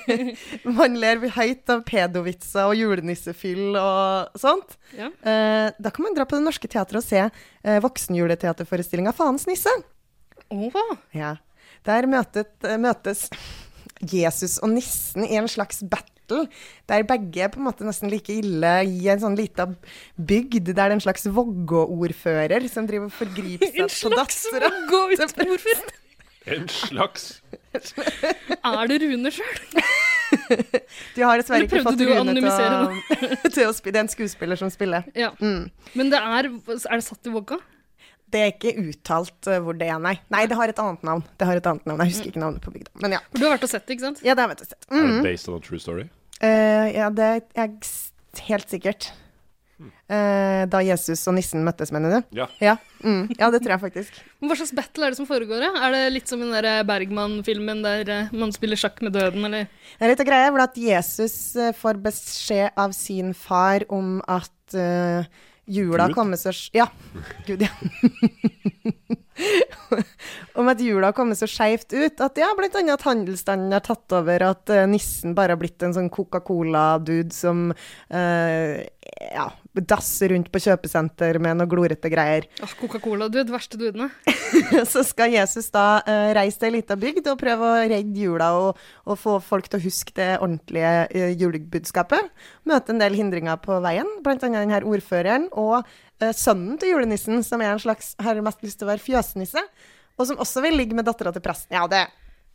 Man 0.78 0.96
ler 1.00 1.20
høyt 1.34 1.72
av 1.72 1.82
pedovitser 1.88 2.70
og 2.70 2.78
julenissefyll 2.80 3.76
og 3.80 4.40
sånt. 4.40 4.78
ja. 4.96 5.10
Uh, 5.24 5.68
da 5.76 5.92
kan 5.92 6.06
man 6.06 6.16
dra 6.16 6.24
på 6.28 6.38
Det 6.38 6.46
Norske 6.46 6.70
Teatret 6.70 7.00
og 7.02 7.06
se 7.06 7.26
uh, 7.26 7.78
voksenjuleteaterforestillinga 7.84 9.12
'Faens 9.16 9.48
nisse'. 9.50 9.74
Åh, 10.54 10.80
Ja. 11.12 11.36
Der 11.84 12.06
møtet, 12.08 12.64
møtes 12.80 13.26
Jesus 14.00 14.56
og 14.62 14.70
nissen 14.72 15.26
i 15.26 15.36
en 15.36 15.48
slags 15.50 15.82
battle, 15.84 16.13
der 16.90 17.04
begge 17.08 17.44
er 17.44 17.52
på 17.52 17.60
en 17.60 17.68
måte 17.68 17.86
nesten 17.86 18.12
like 18.12 18.32
ille 18.32 18.72
i 18.88 19.08
en 19.12 19.22
sånn 19.22 19.36
lita 19.38 19.68
bygd, 20.16 20.70
der 20.70 20.74
det 20.74 20.86
er 20.86 20.96
en 20.96 21.04
slags 21.04 21.26
Vågå-ordfører 21.26 22.64
som 22.72 22.88
driver 22.88 23.10
og 23.10 23.16
forgriper 23.16 23.72
seg 23.74 23.94
på 24.04 24.14
dattera. 24.14 24.70
En 24.70 25.20
slags 25.20 25.38
Vågå-ordfører? 25.42 25.94
En 26.44 26.66
slags 26.68 27.38
er 27.72 28.88
det 28.90 28.98
Rune 29.00 29.30
sjøl? 29.32 29.54
Du 31.14 31.22
har 31.24 31.40
dessverre 31.40 31.64
ikke 31.64 31.82
fått 31.86 32.02
Rune 32.04 32.34
til 32.36 32.48
å, 32.50 32.58
til 33.54 33.68
å 33.68 33.72
spille. 33.72 33.94
Det 33.94 34.00
er 34.00 34.04
en 34.04 34.12
skuespiller 34.12 34.60
som 34.60 34.72
spiller. 34.72 35.06
Ja. 35.16 35.32
Mm. 35.40 35.70
Men 35.94 36.12
det 36.12 36.20
er 36.20 36.50
Er 36.50 36.98
det 36.98 37.06
satt 37.06 37.30
i 37.30 37.32
Vågga? 37.32 37.60
Det 38.34 38.40
er 38.42 38.50
ikke 38.50 38.72
uttalt 38.82 39.46
eh, 39.52 39.60
hvor 39.62 39.76
det 39.78 39.86
er, 39.86 39.98
nei. 40.02 40.16
Nei, 40.34 40.44
det 40.50 40.56
har 40.58 40.72
et 40.72 40.80
annet 40.82 41.04
navn. 41.06 41.22
Det 41.38 41.46
har 41.46 41.60
et 41.60 41.66
annet 41.70 41.84
navn. 41.86 42.00
Jeg 42.02 42.16
husker 42.16 42.32
ikke 42.32 42.42
navnet 42.42 42.64
på 42.64 42.72
bygda. 42.74 42.90
Men 43.04 43.14
ja. 43.14 43.20
For 43.30 43.38
du 43.38 43.46
har 43.46 43.52
vært 43.56 43.66
og 43.68 43.70
sett 43.76 43.86
det, 43.86 43.94
ikke 43.98 44.08
sant? 44.08 44.22
Ja, 44.26 44.34
det 44.34 44.42
har 44.42 44.48
jeg 44.50 44.56
vært 44.56 44.64
og 44.66 44.72
sett. 44.74 44.88
Er 44.90 44.96
Mm. 45.04 45.12
det 45.14 45.26
based 45.28 45.48
on 45.52 45.60
a 45.60 45.62
true 45.68 45.78
story? 45.78 46.08
Uh, 46.42 46.86
ja, 46.90 47.10
det 47.14 47.28
er 47.30 47.44
jeg 47.54 48.48
helt 48.50 48.74
sikkert. 48.74 49.12
Uh, 49.84 50.64
da 50.70 50.78
Jesus 50.84 51.22
og 51.30 51.34
nissen 51.34 51.64
møttes, 51.66 51.90
mener 51.94 52.12
du? 52.20 52.36
Ja. 52.38 52.44
Ja, 52.62 52.74
mm, 53.02 53.30
ja 53.38 53.48
det 53.50 53.60
tror 53.64 53.74
jeg 53.74 53.82
faktisk. 53.82 54.18
Men 54.40 54.50
Hva 54.52 54.58
slags 54.60 54.74
battle 54.76 55.06
er 55.08 55.14
det 55.14 55.18
som 55.18 55.26
foregår? 55.28 55.64
da? 55.64 55.70
Er 55.86 55.94
det 55.96 56.02
litt 56.14 56.30
som 56.30 56.42
i 56.44 56.50
den 56.50 56.86
Bergman-filmen 56.90 57.82
der 57.84 58.12
man 58.36 58.52
spiller 58.54 58.78
sjakk 58.80 59.00
med 59.02 59.16
døden, 59.16 59.46
eller? 59.48 59.66
Det 59.98 60.06
er 60.06 60.12
litt 60.12 60.22
av 60.22 60.28
greia, 60.28 60.50
for 60.54 60.64
at 60.66 60.78
Jesus 60.78 61.36
får 61.80 62.00
beskjed 62.04 62.70
av 62.84 62.94
sin 62.96 63.32
far 63.34 63.86
om 63.92 64.18
at 64.30 64.76
eh, 64.78 65.26
jula 65.66 66.06
Gud? 66.08 66.14
kommer 66.14 66.36
så 66.36 66.52
Ja. 66.72 66.88
Gud, 67.46 67.62
ja. 67.62 67.68
om 70.54 70.68
at 70.70 70.80
jula 70.80 71.10
har 71.10 71.16
kommet 71.16 71.38
så 71.38 71.46
skeivt 71.50 71.92
ut 71.92 72.20
at 72.22 72.38
ja, 72.38 72.50
blant 72.56 72.76
annet 72.78 72.98
at 72.98 73.06
handelsstanden 73.08 73.74
har 73.74 73.84
tatt 73.84 74.14
over, 74.14 74.46
at 74.52 74.70
uh, 74.70 74.84
nissen 74.90 75.34
bare 75.36 75.56
har 75.56 75.60
blitt 75.60 75.82
en 75.82 75.94
sånn 75.96 76.10
Coca-Cola-dude 76.12 77.34
som 77.34 77.70
uh, 77.74 78.74
ja, 79.34 79.48
dasser 79.82 80.30
rundt 80.30 80.50
på 80.54 80.60
kjøpesenter 80.62 81.40
med 81.42 81.58
noe 81.58 81.70
glorete 81.70 82.10
greier. 82.12 82.46
Oh, 82.62 82.74
Coca-Cola, 82.78 83.28
du, 83.28 83.40
Det 83.42 83.52
verste 83.52 83.78
dudene. 83.80 84.10
så 84.92 85.02
skal 85.06 85.34
Jesus 85.34 85.70
da 85.74 85.98
uh, 86.06 86.30
reise 86.36 86.60
til 86.60 86.70
ei 86.70 86.76
lita 86.78 86.96
bygd 87.00 87.32
og 87.32 87.40
prøve 87.40 87.70
å 87.70 87.82
redde 87.82 88.22
jula 88.22 88.52
og, 88.60 88.80
og 89.08 89.18
få 89.20 89.38
folk 89.42 89.68
til 89.70 89.80
å 89.80 89.84
huske 89.84 90.14
det 90.18 90.30
ordentlige 90.38 90.94
uh, 91.10 91.30
julebudskapet. 91.40 92.30
Møte 92.70 92.94
en 92.94 93.02
del 93.02 93.18
hindringer 93.18 93.58
på 93.62 93.80
veien, 93.84 94.08
blant 94.24 94.46
annet 94.46 94.68
den 94.68 94.90
ordføreren 94.90 95.48
og 95.50 95.80
uh, 95.82 96.30
sønnen 96.30 96.78
til 96.78 96.94
julenissen, 96.94 97.42
som 97.46 97.62
er 97.64 97.74
en 97.74 97.82
slags, 97.82 98.14
har 98.22 98.42
mest 98.46 98.62
lyst 98.66 98.80
til 98.80 98.88
å 98.88 98.94
være 98.94 99.04
fjøsnisse, 99.04 99.66
og 100.14 100.28
som 100.28 100.38
også 100.38 100.62
vil 100.62 100.78
ligge 100.78 100.94
med 100.94 101.08
dattera 101.08 101.34
til 101.34 101.42
presten. 101.42 101.74
Ja, 101.74 101.88
det 101.90 102.06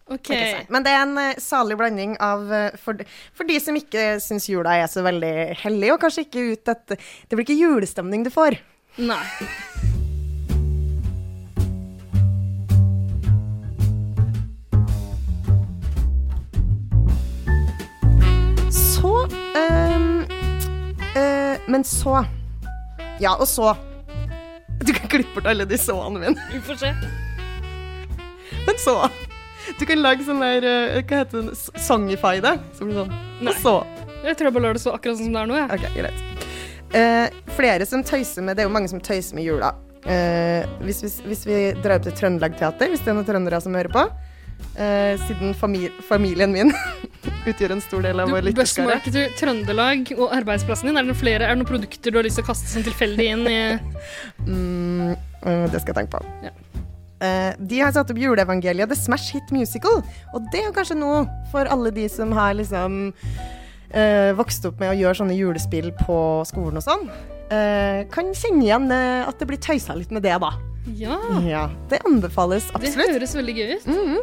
Ok. 0.10 0.24
kan 0.26 0.36
ikke 0.40 0.52
si. 0.60 0.66
Men 0.74 0.86
det 0.86 0.92
er 0.96 1.02
en 1.06 1.18
eh, 1.22 1.36
salig 1.44 1.78
blanding 1.78 2.16
av 2.24 2.48
eh, 2.54 2.78
for, 2.82 2.98
de- 2.98 3.06
for 3.38 3.46
de 3.50 3.60
som 3.62 3.78
ikke 3.78 4.08
syns 4.24 4.50
jula 4.50 4.76
er 4.82 4.90
så 4.90 5.04
veldig 5.06 5.34
hellig, 5.62 5.92
og 5.94 6.02
kanskje 6.02 6.26
ikke 6.28 6.48
ut 6.56 6.74
at 6.74 6.86
Det 6.98 7.38
blir 7.38 7.46
ikke 7.46 7.60
julestemning 7.62 8.26
du 8.26 8.32
får. 8.34 8.58
Nei. 8.98 9.22
Så 18.72 19.28
ehm, 19.56 20.22
eh, 21.16 21.58
Men 21.68 21.84
så 21.84 22.26
Ja, 23.20 23.36
og 23.40 23.48
så 23.48 23.76
Du 24.86 24.94
kan 24.94 25.08
klippe 25.12 25.34
bort 25.36 25.46
alle 25.52 25.66
de 25.68 25.78
så-ene 25.78 26.20
mine. 26.22 26.40
Vi 26.54 26.60
får 26.64 26.78
se. 26.80 26.94
Men 28.66 28.78
så 28.80 28.94
Du 29.80 29.86
kan 29.86 30.02
lage 30.02 30.26
sånn 30.28 30.42
der 30.44 30.66
eh, 30.66 31.00
Hva 31.04 31.22
heter 31.24 31.50
det? 31.50 31.58
Songify 31.86 32.40
det. 32.44 32.56
Som 32.78 32.92
sånn. 32.96 33.12
Nei. 33.44 33.54
Og 33.54 33.60
så. 33.62 33.76
Jeg 34.26 34.36
tror 34.40 34.50
jeg 34.50 34.56
bare 34.58 34.66
lar 34.68 34.76
det 34.80 34.82
stå 34.84 34.96
akkurat 34.98 35.20
sånn 35.20 35.30
som 35.30 35.36
det 35.38 35.44
er 35.44 35.52
nå. 35.52 35.60
jeg. 35.60 35.70
OK, 35.78 35.86
greit. 36.00 36.48
Eh, 36.98 37.38
flere 37.54 37.86
som 37.86 38.02
tøyser 38.04 38.42
med 38.42 38.58
Det 38.58 38.64
er 38.64 38.68
jo 38.68 38.74
mange 38.74 38.90
som 38.92 39.00
tøyser 39.04 39.38
med 39.38 39.46
jula. 39.46 39.70
Eh, 40.10 40.66
hvis, 40.88 41.04
hvis, 41.06 41.20
hvis 41.28 41.46
vi 41.48 41.60
drar 41.84 42.00
opp 42.00 42.08
til 42.08 42.16
Trøndelag 42.18 42.56
Teater, 42.58 42.90
hvis 42.90 43.04
det 43.04 43.12
er 43.12 43.18
noen 43.20 43.28
trøndere 43.28 43.60
som 43.62 43.76
hører 43.76 43.92
på 43.92 44.04
eh, 44.80 45.20
Siden 45.28 45.52
fami 45.60 45.90
familien 46.08 46.54
min 46.56 46.72
utgjør 47.50 47.76
en 47.76 47.84
stor 47.84 48.06
del 48.08 48.24
av 48.24 48.32
Du, 48.32 48.34
vår 48.38 48.48
lytterskare. 48.48 48.96
til 49.06 49.28
Trøndelag 49.38 50.14
og 50.18 50.32
arbeidsplassen 50.40 50.90
din, 50.90 50.98
er 51.02 51.08
det 51.12 51.18
flere, 51.20 51.44
er 51.46 51.52
det 51.54 51.62
noen 51.62 51.70
produkter 51.70 52.16
du 52.16 52.20
har 52.22 52.26
lyst 52.28 52.40
til 52.40 52.48
å 52.48 52.50
kaste 52.50 52.72
sånn 52.72 52.88
tilfeldig 52.88 53.28
inn 53.36 53.46
i 53.52 53.60
Mm, 54.50 55.14
det 55.72 55.80
skal 55.84 55.94
jeg 55.94 55.98
tenke 56.02 56.18
på. 56.18 56.24
Ja. 56.44 56.52
Eh, 57.20 57.52
de 57.60 57.80
har 57.84 57.92
satt 57.92 58.12
opp 58.14 58.20
juleevangeliet 58.20 58.88
The 58.92 58.96
Smash 58.96 59.34
Hit 59.36 59.52
Musical. 59.52 60.00
Og 60.34 60.46
det 60.54 60.62
er 60.62 60.70
jo 60.70 60.76
kanskje 60.78 60.96
noe 61.00 61.26
for 61.52 61.68
alle 61.72 61.92
de 61.96 62.06
som 62.12 62.32
har 62.36 62.54
liksom 62.56 63.12
uh, 63.12 64.32
vokst 64.40 64.66
opp 64.70 64.80
med 64.80 64.94
å 64.94 64.98
gjøre 65.00 65.20
sånne 65.20 65.36
julespill 65.36 65.92
på 66.06 66.20
skolen 66.48 66.80
og 66.80 66.86
sånn. 66.86 67.06
Uh, 67.50 68.06
kan 68.14 68.32
kjenne 68.38 68.64
igjen 68.64 68.88
at 68.94 69.40
det 69.42 69.50
blir 69.50 69.60
tøysa 69.60 69.98
litt 69.98 70.14
med 70.16 70.24
det, 70.24 70.38
da. 70.40 70.54
Ja, 70.96 71.18
Ja, 71.46 71.66
Det 71.92 72.00
anbefales 72.08 72.70
absolutt. 72.72 72.96
det 73.12 73.18
høres 73.20 73.36
veldig 73.36 73.56
gøy 73.58 73.74
ut. 73.76 73.88
Mhm. 73.90 74.18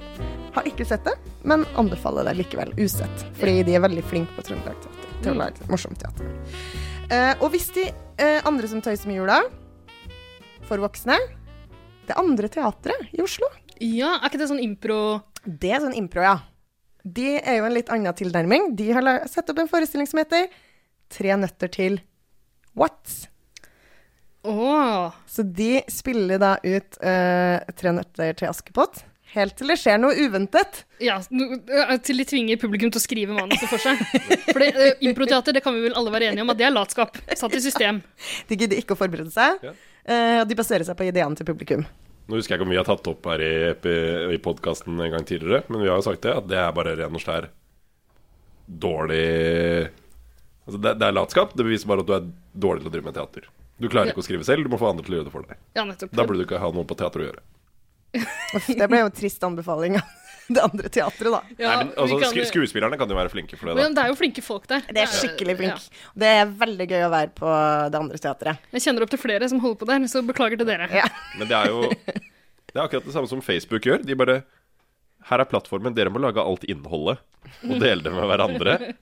Har 0.56 0.64
ikke 0.64 0.86
sett 0.88 1.04
det, 1.04 1.12
men 1.44 1.66
anbefaler 1.76 2.24
det 2.30 2.38
likevel 2.38 2.72
usett. 2.80 3.26
Fordi 3.36 3.60
de 3.66 3.74
er 3.76 3.82
veldig 3.84 4.02
flinke 4.08 4.32
på 4.38 4.46
Trøndelag 4.46 4.78
Teater 4.80 5.18
til 5.22 5.34
å 5.34 5.36
lage 5.42 5.68
morsomt 5.68 6.00
teater. 6.00 6.32
Og 7.44 7.50
hvis 7.52 7.68
de 7.76 7.84
andre 8.48 8.66
som 8.70 8.80
tøyser 8.80 9.06
med 9.10 9.20
jula, 9.20 9.42
for 10.66 10.80
voksne 10.82 11.18
Det 12.06 12.16
andre 12.18 12.50
teatret 12.52 13.14
i 13.16 13.22
Oslo, 13.24 13.48
Ja, 13.82 14.16
er 14.20 14.30
ikke 14.30 14.38
det 14.40 14.48
sånn 14.50 14.62
impro 14.62 15.00
det 15.46 15.70
er 15.70 15.82
sånn 15.84 15.94
impro, 15.94 16.24
ja. 16.26 16.36
De 17.06 17.36
er 17.38 17.60
jo 17.60 17.66
en 17.68 17.74
litt 17.76 17.90
annen 17.94 18.14
tilnærming. 18.18 18.72
De 18.78 18.90
har 18.96 19.06
satt 19.30 19.50
opp 19.52 19.60
en 19.62 19.70
forestilling 19.70 20.08
som 20.10 20.18
heter 20.18 20.48
Tre 21.12 21.36
nøtter 21.38 21.70
til 21.70 22.00
What? 22.74 23.28
Åh, 24.46 25.14
Så 25.30 25.44
de 25.46 25.84
spiller 25.90 26.42
da 26.42 26.56
ut 26.62 26.98
uh, 26.98 27.62
Tre 27.78 27.92
nøtter 27.94 28.34
til 28.40 28.50
Askepott. 28.50 29.04
Helt 29.36 29.56
til 29.58 29.70
det 29.70 29.76
skjer 29.78 29.98
noe 30.00 30.14
uventet. 30.16 30.84
Ja, 31.02 31.16
eh, 31.18 31.96
til 32.06 32.22
de 32.22 32.24
tvinger 32.24 32.60
publikum 32.62 32.92
til 32.94 33.00
å 33.00 33.02
skrive 33.02 33.34
manuset 33.36 33.66
for 33.68 33.82
seg. 33.82 33.98
For 34.46 34.62
det, 34.62 34.68
eh, 34.70 35.02
improteater, 35.10 35.52
det 35.52 35.64
kan 35.64 35.74
vi 35.74 35.82
vel 35.82 35.96
alle 35.98 36.12
være 36.14 36.30
enige 36.30 36.44
om, 36.46 36.52
at 36.54 36.60
det 36.60 36.68
er 36.68 36.72
latskap. 36.72 37.18
Satt 37.36 37.56
i 37.58 37.60
system. 37.60 37.98
De 38.48 38.56
gidder 38.56 38.78
ikke 38.78 38.94
å 38.94 39.00
forberede 39.00 39.34
seg. 39.34 39.66
Eh, 40.06 40.40
og 40.40 40.48
de 40.48 40.58
baserer 40.58 40.86
seg 40.86 40.98
på 40.98 41.06
ideene 41.08 41.38
til 41.38 41.48
publikum. 41.48 41.84
Nå 42.26 42.38
husker 42.38 42.54
jeg 42.54 42.60
ikke 42.60 42.66
om 42.66 42.74
vi 42.74 42.78
har 42.78 42.86
tatt 42.88 43.06
opp 43.10 43.26
her 43.30 43.42
i, 43.42 43.52
i 44.34 44.38
podkasten 44.42 44.98
en 44.98 45.12
gang 45.12 45.26
tidligere, 45.26 45.62
men 45.70 45.82
vi 45.82 45.90
har 45.90 46.00
jo 46.00 46.06
sagt 46.08 46.24
det, 46.26 46.34
at 46.34 46.48
det 46.50 46.58
er 46.58 46.74
bare 46.74 46.96
ren 46.98 47.14
og 47.14 47.22
skjær 47.22 47.50
dårlig 48.66 49.22
Altså, 50.66 50.80
det, 50.82 50.96
det 50.98 51.06
er 51.06 51.12
latskap. 51.14 51.52
Det 51.54 51.62
beviser 51.62 51.86
bare 51.86 52.02
at 52.02 52.08
du 52.08 52.14
er 52.16 52.24
dårlig 52.58 52.82
til 52.82 52.90
å 52.90 52.92
drive 52.96 53.06
med 53.06 53.14
teater. 53.14 53.44
Du 53.78 53.86
klarer 53.86 54.10
ikke 54.10 54.22
å 54.24 54.26
skrive 54.26 54.46
selv, 54.48 54.64
du 54.66 54.72
må 54.72 54.80
få 54.80 54.88
andre 54.90 55.04
til 55.06 55.14
å 55.14 55.18
gjøre 55.20 55.28
det 55.28 55.34
for 55.34 55.46
deg. 55.46 55.60
Ja, 55.78 55.84
nettopp. 55.86 56.10
Da 56.10 56.24
burde 56.26 56.40
du 56.40 56.46
ikke 56.48 56.58
ha 56.58 56.70
noe 56.74 56.88
på 56.88 56.96
teater 56.98 57.22
å 57.22 57.28
gjøre. 57.28 57.44
Uff, 58.56 58.66
det 58.66 58.88
ble 58.90 59.02
jo 59.04 59.06
en 59.06 59.14
trist 59.14 59.46
anbefaling 59.46 60.00
det 60.56 60.62
andre 60.62 60.90
teatret, 60.92 61.30
da. 61.32 61.40
Ja, 61.58 61.70
Nei, 61.70 61.76
men, 61.84 61.92
altså, 61.96 62.18
kan- 62.22 62.30
sku, 62.32 62.42
skuespillerne 62.52 62.98
kan 63.00 63.10
jo 63.10 63.18
være 63.18 63.32
flinke 63.32 63.58
for 63.58 63.68
det, 63.70 63.76
da. 63.76 63.82
Men 63.82 63.96
det 63.96 64.04
er 64.04 64.12
jo 64.12 64.18
flinke 64.18 64.44
folk 64.46 64.66
der. 64.70 64.84
Det 64.86 65.02
er 65.02 65.10
skikkelig 65.10 65.56
flink. 65.58 65.86
Det 66.22 66.32
er 66.40 66.52
veldig 66.62 66.88
gøy 66.92 67.06
å 67.06 67.12
være 67.12 67.32
på 67.38 67.54
det 67.94 68.00
andre 68.00 68.20
teatret. 68.22 68.68
Jeg 68.76 68.84
kjenner 68.86 69.06
opp 69.06 69.14
til 69.14 69.22
flere 69.22 69.48
som 69.50 69.62
holder 69.64 69.80
på 69.82 69.88
der, 69.90 70.06
så 70.12 70.22
beklager 70.26 70.60
til 70.62 70.68
dere. 70.70 70.88
Ja. 70.94 71.08
Men 71.40 71.50
det 71.50 71.58
er 71.58 71.72
jo 71.72 71.82
Det 71.90 72.76
er 72.76 72.84
akkurat 72.84 73.08
det 73.08 73.14
samme 73.16 73.30
som 73.30 73.40
Facebook 73.42 73.86
gjør. 73.88 74.02
De 74.04 74.14
bare 74.18 74.42
Her 75.30 75.42
er 75.42 75.48
plattformen, 75.50 75.94
dere 75.96 76.12
må 76.12 76.20
lage 76.22 76.42
alt 76.42 76.66
innholdet 76.70 77.18
og 77.66 77.78
dele 77.80 78.02
det 78.04 78.12
med 78.14 78.26
hverandre. 78.30 78.78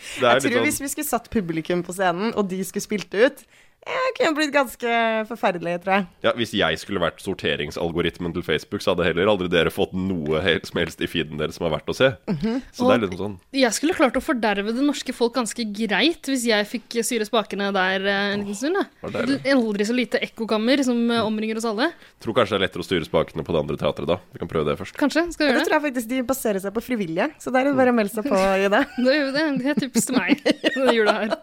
Det 0.00 0.24
er 0.24 0.38
Jeg 0.38 0.46
tror 0.46 0.54
sånn... 0.54 0.64
hvis 0.64 0.78
vi 0.80 0.88
skulle 0.94 1.08
satt 1.10 1.26
publikum 1.32 1.82
på 1.84 1.92
scenen, 1.92 2.30
og 2.32 2.46
de 2.48 2.62
skulle 2.64 2.84
spilt 2.86 3.10
det 3.12 3.26
ut, 3.26 3.42
det 3.80 4.12
kunne 4.18 4.36
blitt 4.36 4.52
ganske 4.52 4.90
forferdelig, 5.30 5.78
tror 5.82 5.94
jeg. 5.94 6.06
Ja, 6.26 6.32
Hvis 6.36 6.52
jeg 6.52 6.78
skulle 6.82 7.00
vært 7.00 7.22
sorteringsalgoritmen 7.24 8.34
til 8.36 8.44
Facebook, 8.44 8.82
så 8.84 8.92
hadde 8.92 9.06
heller 9.08 9.30
aldri 9.32 9.48
dere 9.52 9.72
fått 9.72 9.94
noe 9.96 10.42
som 10.68 10.80
helst 10.82 11.00
i 11.00 11.08
feeden 11.10 11.40
deres 11.40 11.56
som 11.56 11.66
er 11.66 11.72
verdt 11.72 11.88
å 11.88 11.96
se. 11.96 12.10
Mhm. 12.28 12.60
Så 12.76 12.88
det 12.88 12.96
er 12.96 13.02
liksom 13.06 13.20
sånn 13.22 13.36
Jeg 13.56 13.72
skulle 13.72 13.96
klart 13.96 14.18
å 14.20 14.22
forderve 14.24 14.74
det 14.76 14.84
norske 14.84 15.14
folk 15.16 15.34
ganske 15.38 15.64
greit 15.72 16.28
hvis 16.28 16.44
jeg 16.50 16.68
fikk 16.68 17.00
syre 17.06 17.24
spakene 17.28 17.70
der 17.72 18.04
eh, 18.04 18.34
en 18.34 18.44
liten 18.44 18.58
stund. 18.60 18.76
Da. 18.76 19.54
aldri 19.54 19.86
så 19.88 19.96
lite 19.96 20.20
ekkokammer 20.22 20.84
som 20.84 21.00
eh, 21.10 21.24
omringer 21.24 21.56
oss 21.56 21.68
alle. 21.70 21.90
Tror 22.20 22.36
kanskje 22.36 22.56
det 22.56 22.60
er 22.60 22.66
lettere 22.68 22.84
å 22.84 22.88
styre 22.90 23.08
spakene 23.08 23.44
på 23.46 23.56
det 23.56 23.62
andre 23.64 23.80
teatret 23.80 24.10
da. 24.10 24.20
Vi 24.34 24.42
kan 24.42 24.50
prøve 24.50 24.68
det 24.70 24.78
først. 24.80 24.96
Kanskje. 25.00 25.24
Skal 25.32 25.46
vi 25.46 25.50
Det 25.50 25.54
gjøre 25.54 25.60
det? 25.64 25.68
tror 25.70 25.78
jeg 25.80 25.86
faktisk 25.88 26.08
de 26.12 26.22
baserer 26.28 26.60
seg 26.60 26.74
på 26.76 26.84
frivillige, 26.84 27.30
så 27.40 27.52
der 27.54 27.64
er 27.64 27.72
det 27.72 27.78
bare 27.80 27.94
å 27.94 27.96
melde 27.96 28.12
seg 28.12 28.28
på 28.28 28.36
i 28.36 28.68
det. 28.68 28.84
Da 29.10 29.14
gjør 29.16 29.30
vi 29.30 29.36
det. 29.38 29.46
Det 29.60 29.70
er 29.72 29.80
tips 29.86 30.06
til 30.10 30.18
meg 30.20 30.44
denne 30.76 30.94
jula 30.94 31.16
her. 31.22 31.38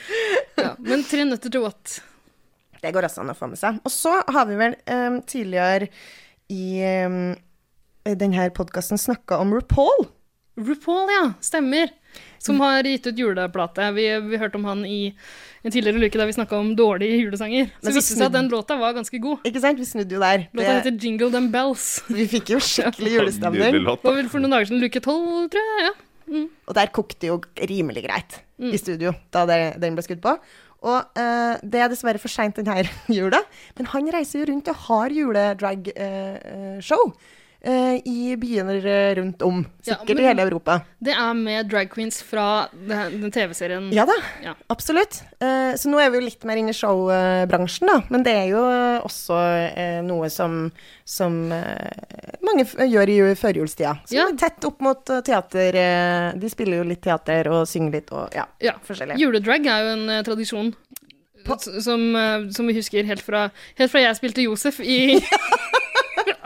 Ja, 0.62 0.72
men 0.80 1.02
tre 1.04 1.24
nøtter 1.28 1.52
til 1.52 1.64
what? 1.66 1.98
Det 2.82 2.92
går 2.94 3.06
også 3.08 3.22
an 3.24 3.32
å 3.32 3.36
få 3.36 3.48
med 3.50 3.60
seg. 3.60 3.80
Og 3.86 3.92
så 3.92 4.12
har 4.32 4.46
vi 4.48 4.56
vel 4.60 4.76
um, 4.92 5.18
tidligere 5.26 5.88
i 6.52 6.80
um, 7.06 7.34
denne 8.06 8.48
podkasten 8.54 9.00
snakka 9.00 9.40
om 9.42 9.54
RuPaul. 9.56 10.06
RuPaul, 10.56 11.10
ja. 11.12 11.24
Stemmer. 11.44 11.90
Som 12.40 12.60
har 12.62 12.86
gitt 12.86 13.08
ut 13.10 13.18
juleplate. 13.18 13.90
Vi, 13.96 14.06
vi 14.30 14.38
hørte 14.40 14.56
om 14.56 14.64
han 14.68 14.84
i 14.88 15.10
en 15.66 15.72
tidligere 15.74 15.98
luke 16.00 16.16
der 16.16 16.28
vi 16.30 16.36
snakka 16.36 16.56
om 16.62 16.70
dårlige 16.78 17.18
julesanger. 17.24 17.68
Så 17.82 17.92
viste 17.92 18.14
det 18.14 18.20
seg 18.22 18.28
at 18.30 18.36
den 18.38 18.48
låta 18.52 18.78
var 18.80 18.94
ganske 18.96 19.18
god. 19.20 19.42
Ikke 19.48 19.60
sant? 19.64 19.82
Vi 19.82 19.88
snudde 19.88 20.16
jo 20.16 20.22
der. 20.22 20.46
Låta 20.54 20.68
Det, 20.68 20.76
heter 20.78 20.98
Jingle 21.02 21.28
Them 21.34 21.50
Bells. 21.52 21.88
vi 22.08 22.28
fikk 22.30 22.54
jo 22.54 22.60
skikkelig 22.62 23.12
julestemning. 23.18 23.80
Det 23.82 23.98
var 24.06 24.16
vel 24.20 24.30
for 24.32 24.40
noen 24.44 24.54
dager 24.56 24.70
siden, 24.70 24.84
luke 24.84 25.02
tolv, 25.04 25.48
tror 25.52 25.72
jeg. 25.72 25.90
ja. 25.90 25.94
Og 26.26 26.74
der 26.74 26.90
kokte 26.92 27.20
det 27.22 27.28
jo 27.32 27.40
rimelig 27.70 28.02
greit 28.08 28.42
Mm. 28.56 28.70
i 28.72 28.78
studio 28.80 29.10
da 29.30 29.42
det, 29.44 29.56
den 29.82 29.92
ble 29.94 30.00
skutt 30.02 30.22
på. 30.24 30.30
Og 30.88 31.18
eh, 31.20 31.58
det 31.60 31.80
er 31.82 31.90
dessverre 31.92 32.16
for 32.22 32.32
seint 32.32 32.56
denne 32.56 32.86
jula, 33.12 33.42
men 33.76 33.86
han 33.92 34.08
reiser 34.14 34.40
jo 34.40 34.46
rundt 34.48 34.70
og 34.72 34.76
har 34.86 35.12
juledrag-show 35.12 37.04
eh, 37.06 37.12
i 37.66 38.36
byer 38.38 39.14
rundt 39.18 39.42
om. 39.42 39.64
Ja, 39.84 39.94
Sikkert 39.94 40.16
men- 40.16 40.24
i 40.24 40.26
hele 40.28 40.42
Europa. 40.42 40.80
Det 41.02 41.12
er 41.14 41.34
med 41.34 41.68
drag 41.68 41.88
queens 41.90 42.22
fra 42.22 42.68
den, 42.72 43.20
den 43.22 43.30
TV-serien. 43.34 43.88
Ja 43.92 44.04
da, 44.06 44.12
Ja. 44.42 44.54
absolutt. 44.70 45.22
Eh, 45.40 45.74
så 45.74 45.88
nå 45.90 45.98
er 46.00 46.10
vi 46.10 46.18
jo 46.20 46.24
litt 46.24 46.44
mer 46.44 46.56
inne 46.56 46.70
i 46.70 46.76
showbransjen, 46.78 47.86
da. 47.90 48.00
Men 48.10 48.22
det 48.22 48.34
er 48.34 48.48
jo 48.52 48.62
også 49.06 49.38
eh, 49.76 50.00
noe 50.02 50.28
som, 50.30 50.70
som 51.04 51.50
eh, 51.52 52.36
mange 52.42 52.64
gjør 52.66 53.08
i 53.08 53.16
ju- 53.18 53.34
førjulstida. 53.36 53.96
Som 54.06 54.16
Ja. 54.18 54.28
er 54.28 54.36
tett 54.36 54.64
opp 54.64 54.80
mot 54.80 55.10
eh, 55.10 55.20
teater. 55.22 55.74
eh, 55.74 56.32
de 56.38 56.48
spiller 56.48 56.78
jo 56.78 56.84
litt 56.84 57.02
teater 57.02 57.48
og 57.50 57.66
synger 57.66 57.92
litt 57.92 58.12
og 58.12 58.32
ja, 58.34 58.46
Ja. 58.60 58.72
forskjellig. 58.86 59.18
Juledrag 59.18 59.66
er 59.66 59.82
jo 59.82 59.92
en 59.96 60.08
eh, 60.10 60.22
tradisjon. 60.22 60.74
som, 61.80 62.16
eh, 62.16 62.50
som 62.50 62.66
vi 62.66 62.74
husker 62.74 63.04
helt 63.06 63.22
fra, 63.22 63.50
helt 63.78 63.90
fra 63.92 64.00
jeg 64.00 64.16
spilte 64.16 64.42
Josef 64.42 64.80
i 64.80 65.20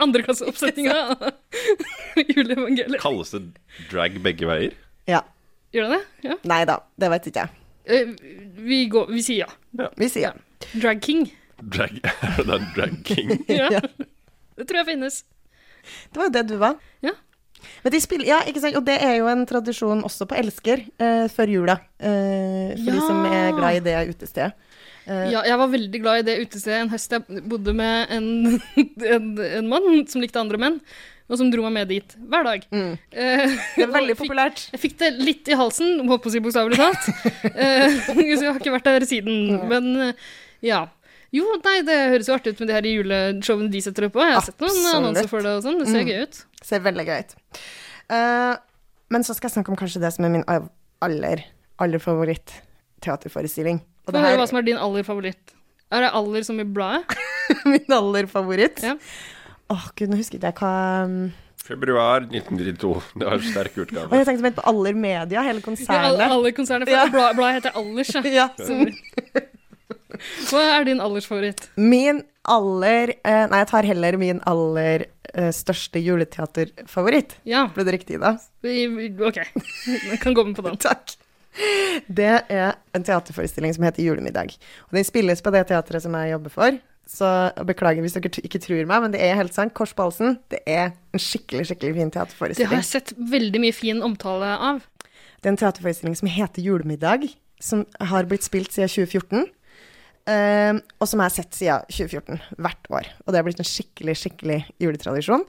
andreklasseoppsetninga 0.03 0.95
av 1.15 1.25
juleevangeliet. 2.35 3.01
Kalles 3.03 3.31
det 3.35 3.41
drag 3.91 4.17
begge 4.25 4.49
veier? 4.49 4.75
Ja. 5.09 5.23
Gjør 5.75 5.87
det 5.89 5.97
det? 5.99 6.29
Ja. 6.29 6.37
Nei 6.51 6.61
da, 6.67 6.79
det 6.99 7.09
vet 7.13 7.27
ikke 7.31 7.45
jeg. 7.45 7.57
Eh, 7.91 8.11
Vi, 8.61 8.81
går, 8.93 9.07
vi 9.13 9.21
sier 9.25 9.45
ja. 9.45 9.87
Vi 9.97 10.09
sier 10.11 10.29
ja. 10.29 10.33
Drag 10.75 10.99
King. 11.05 11.25
Drag, 11.61 11.95
det 12.37 12.55
er 12.57 12.65
drag 12.75 12.95
king. 13.05 13.31
Ja. 13.49 13.67
Ja. 13.77 13.81
Det 14.57 14.65
tror 14.69 14.81
jeg 14.81 14.87
finnes. 14.91 15.21
Det 16.11 16.19
var 16.19 16.27
jo 16.29 16.33
det 16.35 16.43
du 16.51 16.55
var. 16.61 16.75
Ja. 17.05 17.13
Men 17.83 17.93
de 17.95 17.99
spiller, 18.03 18.27
ja, 18.31 18.39
ikke 18.47 18.61
sant? 18.63 18.75
Og 18.79 18.85
det 18.87 18.97
er 19.03 19.15
jo 19.19 19.27
en 19.31 19.45
tradisjon 19.49 20.03
også 20.07 20.27
på 20.29 20.37
Elsker 20.41 20.83
eh, 21.01 21.27
før 21.33 21.51
jula. 21.53 21.77
Eh, 22.01 22.73
for 22.79 22.91
de 22.91 23.05
som 23.07 23.23
er 23.29 23.51
glad 23.57 23.79
i 23.79 23.85
det 23.89 23.95
utestedet. 24.15 24.51
Eh, 25.07 25.29
Ja, 25.33 25.41
jeg 25.47 25.57
var 25.57 25.67
veldig 25.73 26.01
glad 26.03 26.19
i 26.21 26.27
det 26.29 26.35
utestedet 26.45 26.81
en 26.83 26.91
høst 26.93 27.11
jeg 27.15 27.41
bodde 27.49 27.73
med 27.73 28.11
en, 28.13 28.27
en, 29.15 29.31
en 29.61 29.67
mann 29.71 30.05
som 30.07 30.21
likte 30.21 30.39
andre 30.41 30.59
menn, 30.61 30.77
og 31.31 31.37
som 31.39 31.47
dro 31.49 31.63
meg 31.63 31.73
med 31.77 31.87
dit 31.89 32.13
hver 32.29 32.43
dag. 32.43 32.65
Mm. 32.75 32.93
Eh, 33.11 33.57
Det 33.77 33.85
er 33.87 33.93
veldig 33.97 34.13
og 34.13 34.19
fikk- 34.19 34.29
populært. 34.29 34.63
Jeg 34.75 34.81
fikk 34.83 34.97
det 35.01 35.11
litt 35.23 35.47
i 35.49 35.57
halsen, 35.57 36.01
holdt 36.09 36.25
på 36.25 36.29
å 36.29 36.33
si 36.35 36.41
bokstavelig 36.43 36.79
talt. 36.81 37.11
Eh, 37.51 37.97
så 38.07 38.15
jeg 38.19 38.47
har 38.51 38.59
ikke 38.59 38.73
vært 38.77 38.87
der 38.89 39.05
siden. 39.09 39.37
Men 39.69 39.87
eh, 40.09 40.13
ja. 40.65 40.85
Jo, 41.31 41.45
nei, 41.63 41.77
det 41.87 41.95
høres 42.11 42.27
jo 42.27 42.33
artig 42.35 42.51
ut 42.53 42.59
med 42.59 42.67
de 42.67 42.75
her 42.75 42.87
juleshowene 42.89 43.71
de 43.71 43.81
setter 43.85 44.09
opp 44.09 44.17
òg. 44.19 44.25
Jeg 44.27 44.35
har 44.35 44.45
sett 44.49 44.59
noen 44.65 44.89
annonser 44.97 45.29
for 45.31 45.45
det 45.45 45.53
og 45.57 45.63
sånn. 45.63 45.77
Det 45.79 45.87
ser 45.87 46.01
Mm. 46.03 46.09
gøy 46.11 46.21
ut. 46.27 46.39
Ser 46.67 46.79
veldig 46.83 47.05
gøy 47.07 47.19
ut. 47.23 47.35
Uh, 48.11 48.55
men 49.09 49.23
så 49.23 49.33
skal 49.35 49.47
jeg 49.49 49.55
snakke 49.55 49.69
om 49.71 49.77
kanskje 49.79 50.01
det 50.03 50.11
som 50.13 50.25
er 50.27 50.29
min 50.29 50.43
aller, 51.01 51.45
aller 51.79 51.99
favoritt 52.03 52.51
teaterforestilling. 53.01 53.79
Og 54.07 54.13
Få 54.13 54.19
høre 54.19 54.33
her 54.35 54.37
hva 54.41 54.47
som 54.49 54.57
er 54.59 54.67
din 54.67 54.77
aller 54.77 55.03
favoritt. 55.07 55.55
Er 55.91 56.01
det 56.05 56.11
aller 56.13 56.43
som 56.43 56.59
i 56.59 56.63
bladet? 56.67 57.15
min 57.65 57.95
aller 57.95 58.27
favoritt. 58.27 58.83
Ja. 58.83 58.97
Åh, 59.71 59.87
gud, 59.95 60.09
nå 60.11 60.17
husker 60.19 60.35
ikke 60.39 60.51
jeg 60.51 60.59
hva 60.59 61.31
Februar 61.63 62.25
1992. 62.27 62.91
Det 63.15 63.23
var 63.27 63.33
en 63.37 63.47
sterk 63.47 63.75
utgave. 63.79 64.07
Og 64.11 64.17
jeg 64.17 64.25
tenkte 64.27 64.51
på 64.57 64.63
Aller 64.67 64.93
Media, 64.97 65.43
hele 65.45 65.61
Ja, 65.61 65.63
konsernet. 65.63 66.23
alle 66.27 66.51
konsernet, 66.57 66.89
for 66.89 66.97
Ja. 66.97 67.07
bladet, 67.07 67.35
bladet 67.37 67.55
heter 67.61 67.77
Allers, 67.79 68.13
ja. 68.15 68.21
Ja. 68.27 69.41
Hva 70.49 70.61
er 70.77 70.85
din 70.87 71.01
allersfavoritt? 71.03 71.67
Min 71.79 72.21
aller 72.49 73.13
eh, 73.21 73.43
Nei, 73.51 73.61
jeg 73.61 73.69
tar 73.69 73.87
heller 73.89 74.17
min 74.21 74.39
aller 74.49 75.05
eh, 75.33 75.49
største 75.55 76.01
juleteaterfavoritt. 76.01 77.37
Ja, 77.49 77.67
Ble 77.75 77.85
det 77.87 77.97
riktig, 77.99 78.21
da? 78.21 78.35
OK. 78.61 79.41
Jeg 79.41 80.21
kan 80.21 80.37
gå 80.37 80.45
med 80.47 80.57
på 80.57 80.65
den. 80.65 80.79
Takk. 80.89 81.15
Det 82.07 82.31
er 82.47 82.77
en 82.95 83.03
teaterforestilling 83.03 83.73
som 83.75 83.83
heter 83.83 84.05
Julemiddag. 84.05 84.53
Og 84.87 84.95
den 84.95 85.07
spilles 85.07 85.43
på 85.43 85.51
det 85.53 85.65
teatret 85.69 86.05
som 86.05 86.15
jeg 86.15 86.31
jobber 86.33 86.53
for. 86.53 86.79
Så 87.11 87.27
beklager 87.67 88.03
hvis 88.05 88.15
dere 88.15 88.29
ikke 88.45 88.61
tror 88.63 88.85
meg, 88.87 89.03
men 89.03 89.13
det 89.13 89.19
er 89.25 89.35
helt 89.39 89.55
sant. 89.55 89.73
Kors 89.75 89.91
på 89.97 90.05
halsen. 90.07 90.37
Det 90.53 90.61
er 90.69 90.93
en 91.11 91.21
skikkelig, 91.21 91.65
skikkelig 91.67 91.97
fin 91.97 92.13
teaterforestilling. 92.13 92.69
Det 92.69 92.71
har 92.71 92.83
jeg 92.83 92.91
sett 92.93 93.13
veldig 93.33 93.61
mye 93.65 93.75
fin 93.75 93.99
omtale 94.05 94.53
av. 94.55 94.83
Det 95.41 95.49
er 95.49 95.55
en 95.55 95.59
teaterforestilling 95.59 96.15
som 96.19 96.29
heter 96.31 96.63
Julemiddag, 96.63 97.25
som 97.61 97.83
har 97.99 98.29
blitt 98.29 98.45
spilt 98.47 98.71
siden 98.71 98.91
2014. 98.93 99.49
eh, 100.29 100.77
og 100.99 101.09
som 101.09 101.21
jeg 101.21 101.29
har 101.29 101.35
sett 101.35 101.57
siden 101.57 101.85
2014, 101.89 102.41
hvert 102.61 102.89
år. 102.93 103.11
Og 103.25 103.31
det 103.31 103.39
har 103.39 103.47
blitt 103.47 103.61
en 103.63 103.67
skikkelig, 103.67 104.17
skikkelig 104.21 104.59
juletradisjon. 104.81 105.45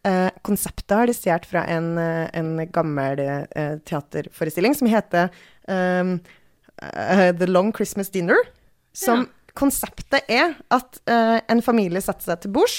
Uh, 0.00 0.30
konseptet 0.40 0.94
har 0.96 1.10
de 1.10 1.12
stjålet 1.12 1.44
fra 1.44 1.66
en, 1.68 1.90
eh, 2.00 2.30
en 2.32 2.54
gammel 2.72 3.20
uh, 3.20 3.74
teaterforestilling 3.84 4.72
som 4.72 4.88
heter 4.88 5.26
eh, 5.68 6.12
uh, 6.16 7.26
The 7.36 7.48
Long 7.50 7.68
Christmas 7.76 8.08
Dinner. 8.08 8.40
Som 8.96 9.26
konseptet 9.54 10.24
er 10.30 10.54
at 10.72 10.98
en 11.06 11.60
familie 11.62 12.00
setter 12.02 12.30
seg 12.30 12.40
til 12.42 12.52
bords, 12.54 12.78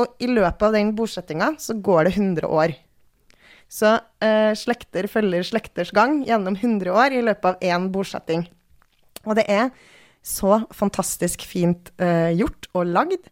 og 0.00 0.16
i 0.22 0.28
løpet 0.30 0.64
av 0.64 0.74
den 0.74 0.94
bordsettinga 0.96 1.52
så 1.62 1.76
går 1.78 2.08
det 2.08 2.12
100 2.16 2.48
år. 2.48 2.74
Så 3.70 3.92
slekter 4.58 5.06
følger 5.10 5.46
slekters 5.46 5.92
gang 5.94 6.22
gjennom 6.26 6.56
100 6.56 6.90
år 6.90 7.14
i 7.14 7.22
løpet 7.22 7.50
av 7.50 7.66
én 7.66 7.90
bordsetting. 7.94 8.46
Og 9.26 9.36
det 9.38 9.46
er 9.52 9.70
så 10.22 10.62
fantastisk 10.70 11.44
fint 11.50 11.90
eh, 12.00 12.30
gjort 12.38 12.68
og 12.78 12.86
lagd. 12.94 13.28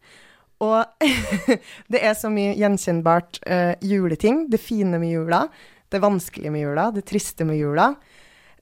Og 0.61 1.07
det 1.92 2.03
er 2.03 2.16
så 2.18 2.31
mye 2.33 2.57
gjenkjennbart 2.59 3.40
eh, 3.46 3.74
juleting. 3.87 4.44
Det 4.50 4.61
fine 4.61 5.00
med 5.00 5.14
jula, 5.14 5.44
det 5.90 6.03
vanskelige 6.03 6.53
med 6.53 6.66
jula, 6.66 6.90
det 6.94 7.07
triste 7.09 7.46
med 7.48 7.61
jula. 7.61 7.92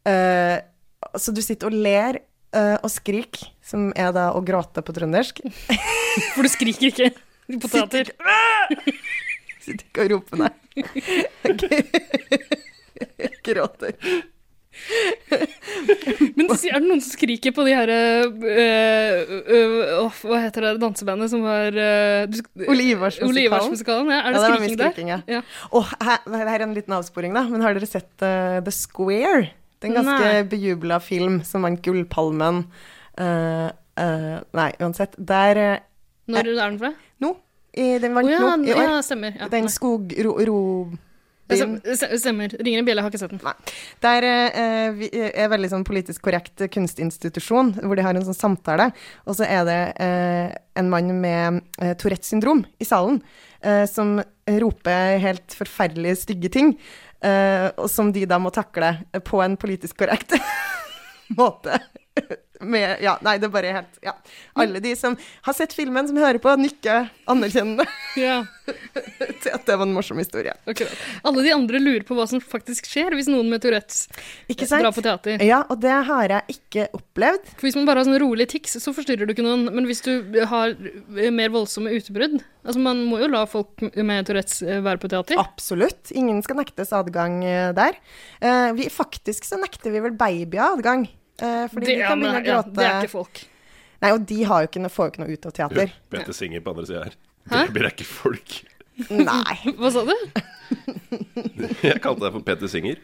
Eh, 0.06 0.58
så 1.18 1.32
du 1.34 1.40
sitter 1.44 1.70
og 1.70 1.78
ler 1.88 2.20
eh, 2.54 2.76
og 2.76 2.90
skriker, 2.92 3.50
som 3.64 3.90
er 3.96 4.12
da 4.16 4.30
å 4.36 4.44
gråte 4.44 4.84
på 4.84 4.94
trøndersk. 4.96 5.42
For 6.34 6.44
du 6.44 6.52
skriker 6.52 6.92
ikke 6.92 7.58
på 7.58 7.72
teater. 7.72 8.12
Sitter 9.64 9.84
ikke 9.84 10.04
og 10.04 10.10
roper, 10.14 10.46
nei. 10.46 10.52
Gråter. 13.44 13.92
Men 16.38 16.48
er 16.48 16.80
det 16.80 16.88
noen 16.88 17.02
som 17.04 17.12
skriker 17.12 17.52
på 17.54 17.64
de 17.66 17.74
her 17.76 17.90
øh, 17.92 19.34
øh, 19.54 20.18
Hva 20.22 20.40
heter 20.42 20.64
det 20.64 20.74
dansebandet 20.82 21.30
som 21.32 21.44
var 21.44 21.74
Ole 21.74 22.86
Ivars-musikalen. 22.94 24.10
Ja. 24.12 24.20
Er 24.24 24.36
det 24.36 24.42
Ja, 24.42 24.48
mye 24.48 24.58
skriking 24.58 24.78
der? 24.78 24.92
skriking, 24.92 25.10
ja. 25.12 25.20
Ja. 25.28 25.40
Og 25.72 25.88
her, 26.02 26.22
her 26.24 26.52
er 26.54 26.66
en 26.66 26.76
liten 26.76 26.94
avsporing, 26.96 27.34
da. 27.36 27.44
Men 27.48 27.64
har 27.64 27.76
dere 27.76 27.88
sett 27.88 28.10
uh, 28.24 28.58
The 28.64 28.74
Square? 28.74 29.50
Det 29.78 29.88
er 29.88 29.92
en 29.92 29.98
ganske 30.00 30.30
bejubla 30.50 30.98
film 31.02 31.42
som 31.46 31.66
vant 31.66 31.82
Gullpalmen. 31.84 32.64
Uh, 33.18 33.68
uh, 34.00 34.38
nei, 34.58 34.70
uansett. 34.82 35.14
Der 35.18 35.82
Når 36.28 36.38
er 36.40 36.54
den 36.54 36.80
fra? 36.80 36.92
Nå. 37.22 37.34
I, 37.78 37.98
den 38.02 38.16
vant 38.16 38.30
ja, 38.30 38.40
nå 38.42 38.66
i 38.66 38.72
år. 38.74 38.82
ja, 38.82 39.02
stemmer. 39.06 39.36
Den 39.52 39.68
nei. 39.68 39.74
Det 41.48 41.96
Stemmer. 42.20 42.52
Ringer 42.60 42.82
en 42.82 42.86
bjelle, 42.88 43.02
har 43.04 43.10
ikke 43.12 43.20
sett 43.22 43.32
den. 43.32 43.40
Nei. 43.44 43.54
Der 44.04 44.26
eh, 44.28 44.88
vi 44.98 45.08
er 45.28 45.48
veldig 45.52 45.70
sånn 45.72 45.86
politisk 45.88 46.22
korrekt 46.28 46.60
kunstinstitusjon, 46.74 47.74
hvor 47.82 47.96
de 47.98 48.04
har 48.04 48.16
en 48.18 48.26
sånn 48.26 48.36
samtale. 48.36 48.90
Og 49.24 49.38
så 49.38 49.46
er 49.48 49.64
det 49.68 49.78
eh, 50.04 50.48
en 50.78 50.90
mann 50.92 51.12
med 51.22 51.60
eh, 51.80 51.94
Tourettes 51.98 52.30
syndrom 52.34 52.64
i 52.78 52.86
salen, 52.88 53.22
eh, 53.64 53.84
som 53.90 54.18
roper 54.48 55.18
helt 55.24 55.56
forferdelig 55.56 56.18
stygge 56.26 56.52
ting. 56.54 56.74
eh, 57.24 57.68
og 57.76 57.88
som 57.90 58.12
de 58.14 58.26
da 58.30 58.38
må 58.38 58.52
takle 58.54 58.92
på 59.26 59.40
en 59.42 59.56
politisk 59.58 59.98
korrekt 60.04 60.36
måte. 61.38 61.80
Med, 62.58 62.96
ja, 63.04 63.12
nei, 63.22 63.36
det 63.38 63.46
er 63.46 63.52
bare 63.54 63.70
helt 63.70 64.00
Ja. 64.02 64.16
Alle 64.58 64.80
de 64.82 64.90
som 64.98 65.14
har 65.46 65.54
sett 65.54 65.76
filmen, 65.76 66.08
som 66.08 66.16
hører 66.18 66.40
på, 66.42 66.50
nikker 66.58 67.06
anerkjennende 67.30 67.86
Ja, 68.18 68.40
til 69.44 69.52
at 69.54 69.62
det 69.68 69.76
var 69.78 69.86
en 69.86 69.94
morsom 69.94 70.18
historie. 70.18 70.56
Okay. 70.66 70.90
Alle 71.22 71.44
de 71.46 71.54
andre 71.54 71.78
lurer 71.78 72.02
på 72.08 72.18
hva 72.18 72.26
som 72.30 72.42
faktisk 72.42 72.90
skjer 72.90 73.14
hvis 73.14 73.30
noen 73.30 73.46
med 73.52 73.62
Tourettes 73.62 74.08
drar 74.50 74.90
på 74.90 75.04
teater. 75.06 75.44
Ja, 75.46 75.62
og 75.70 75.78
det 75.84 75.94
har 76.10 76.34
jeg 76.34 76.58
ikke 76.58 76.88
opplevd. 76.98 77.46
For 77.54 77.68
Hvis 77.68 77.78
man 77.78 77.86
bare 77.86 78.02
har 78.02 78.10
sånn 78.10 78.20
rolig 78.24 78.48
tics, 78.50 78.74
så 78.82 78.94
forstyrrer 78.96 79.28
du 79.28 79.36
ikke 79.36 79.46
noen. 79.46 79.68
Men 79.70 79.86
hvis 79.86 80.02
du 80.02 80.42
har 80.50 80.74
mer 81.30 81.54
voldsomme 81.54 81.94
utbrudd 81.94 82.40
Altså, 82.68 82.80
man 82.84 82.98
må 83.08 83.20
jo 83.22 83.30
la 83.32 83.44
folk 83.48 83.80
med 83.80 84.26
Tourettes 84.28 84.60
eh, 84.60 84.82
være 84.84 85.00
på 85.00 85.08
teater. 85.08 85.38
Absolutt. 85.40 86.10
Ingen 86.12 86.42
skal 86.44 86.58
nektes 86.60 86.92
adgang 86.92 87.40
eh, 87.46 87.70
der. 87.76 87.96
Eh, 88.44 88.72
vi, 88.76 88.90
faktisk 88.92 89.48
så 89.48 89.56
nekter 89.60 89.94
vi 89.94 90.02
vel 90.04 90.18
babyer 90.18 90.74
adgang. 90.74 91.06
Eh, 91.42 91.64
fordi 91.72 91.86
det, 91.86 91.94
de 91.94 92.02
kan 92.06 92.20
begynne 92.22 92.42
å 92.42 92.46
ja, 92.48 92.58
det 92.78 92.86
er 92.88 92.98
ikke 93.06 93.14
folk. 93.14 93.42
Nei, 93.98 94.10
og 94.14 94.26
de 94.30 94.38
har 94.46 94.62
jo 94.62 94.68
ikke 94.70 94.82
noe, 94.84 94.92
får 94.94 95.08
jo 95.08 95.12
ikke 95.14 95.22
noe 95.24 95.34
ut 95.34 95.46
av 95.50 95.54
teater. 95.56 95.94
Peter 96.14 96.36
Singer 96.36 96.62
på 96.62 96.74
andre 96.74 96.86
sida 96.86 97.04
her. 97.08 97.16
Hæ? 97.48 97.62
Babyer 97.68 97.88
er 97.88 97.94
ikke 97.96 98.06
folk. 98.08 98.58
Nei. 99.10 99.56
Hva 99.80 99.90
sa 99.94 100.04
du? 100.06 100.14
Jeg 101.88 102.00
kalte 102.04 102.24
deg 102.26 102.34
for 102.36 102.44
Peter 102.46 102.70
Singer. 102.70 103.00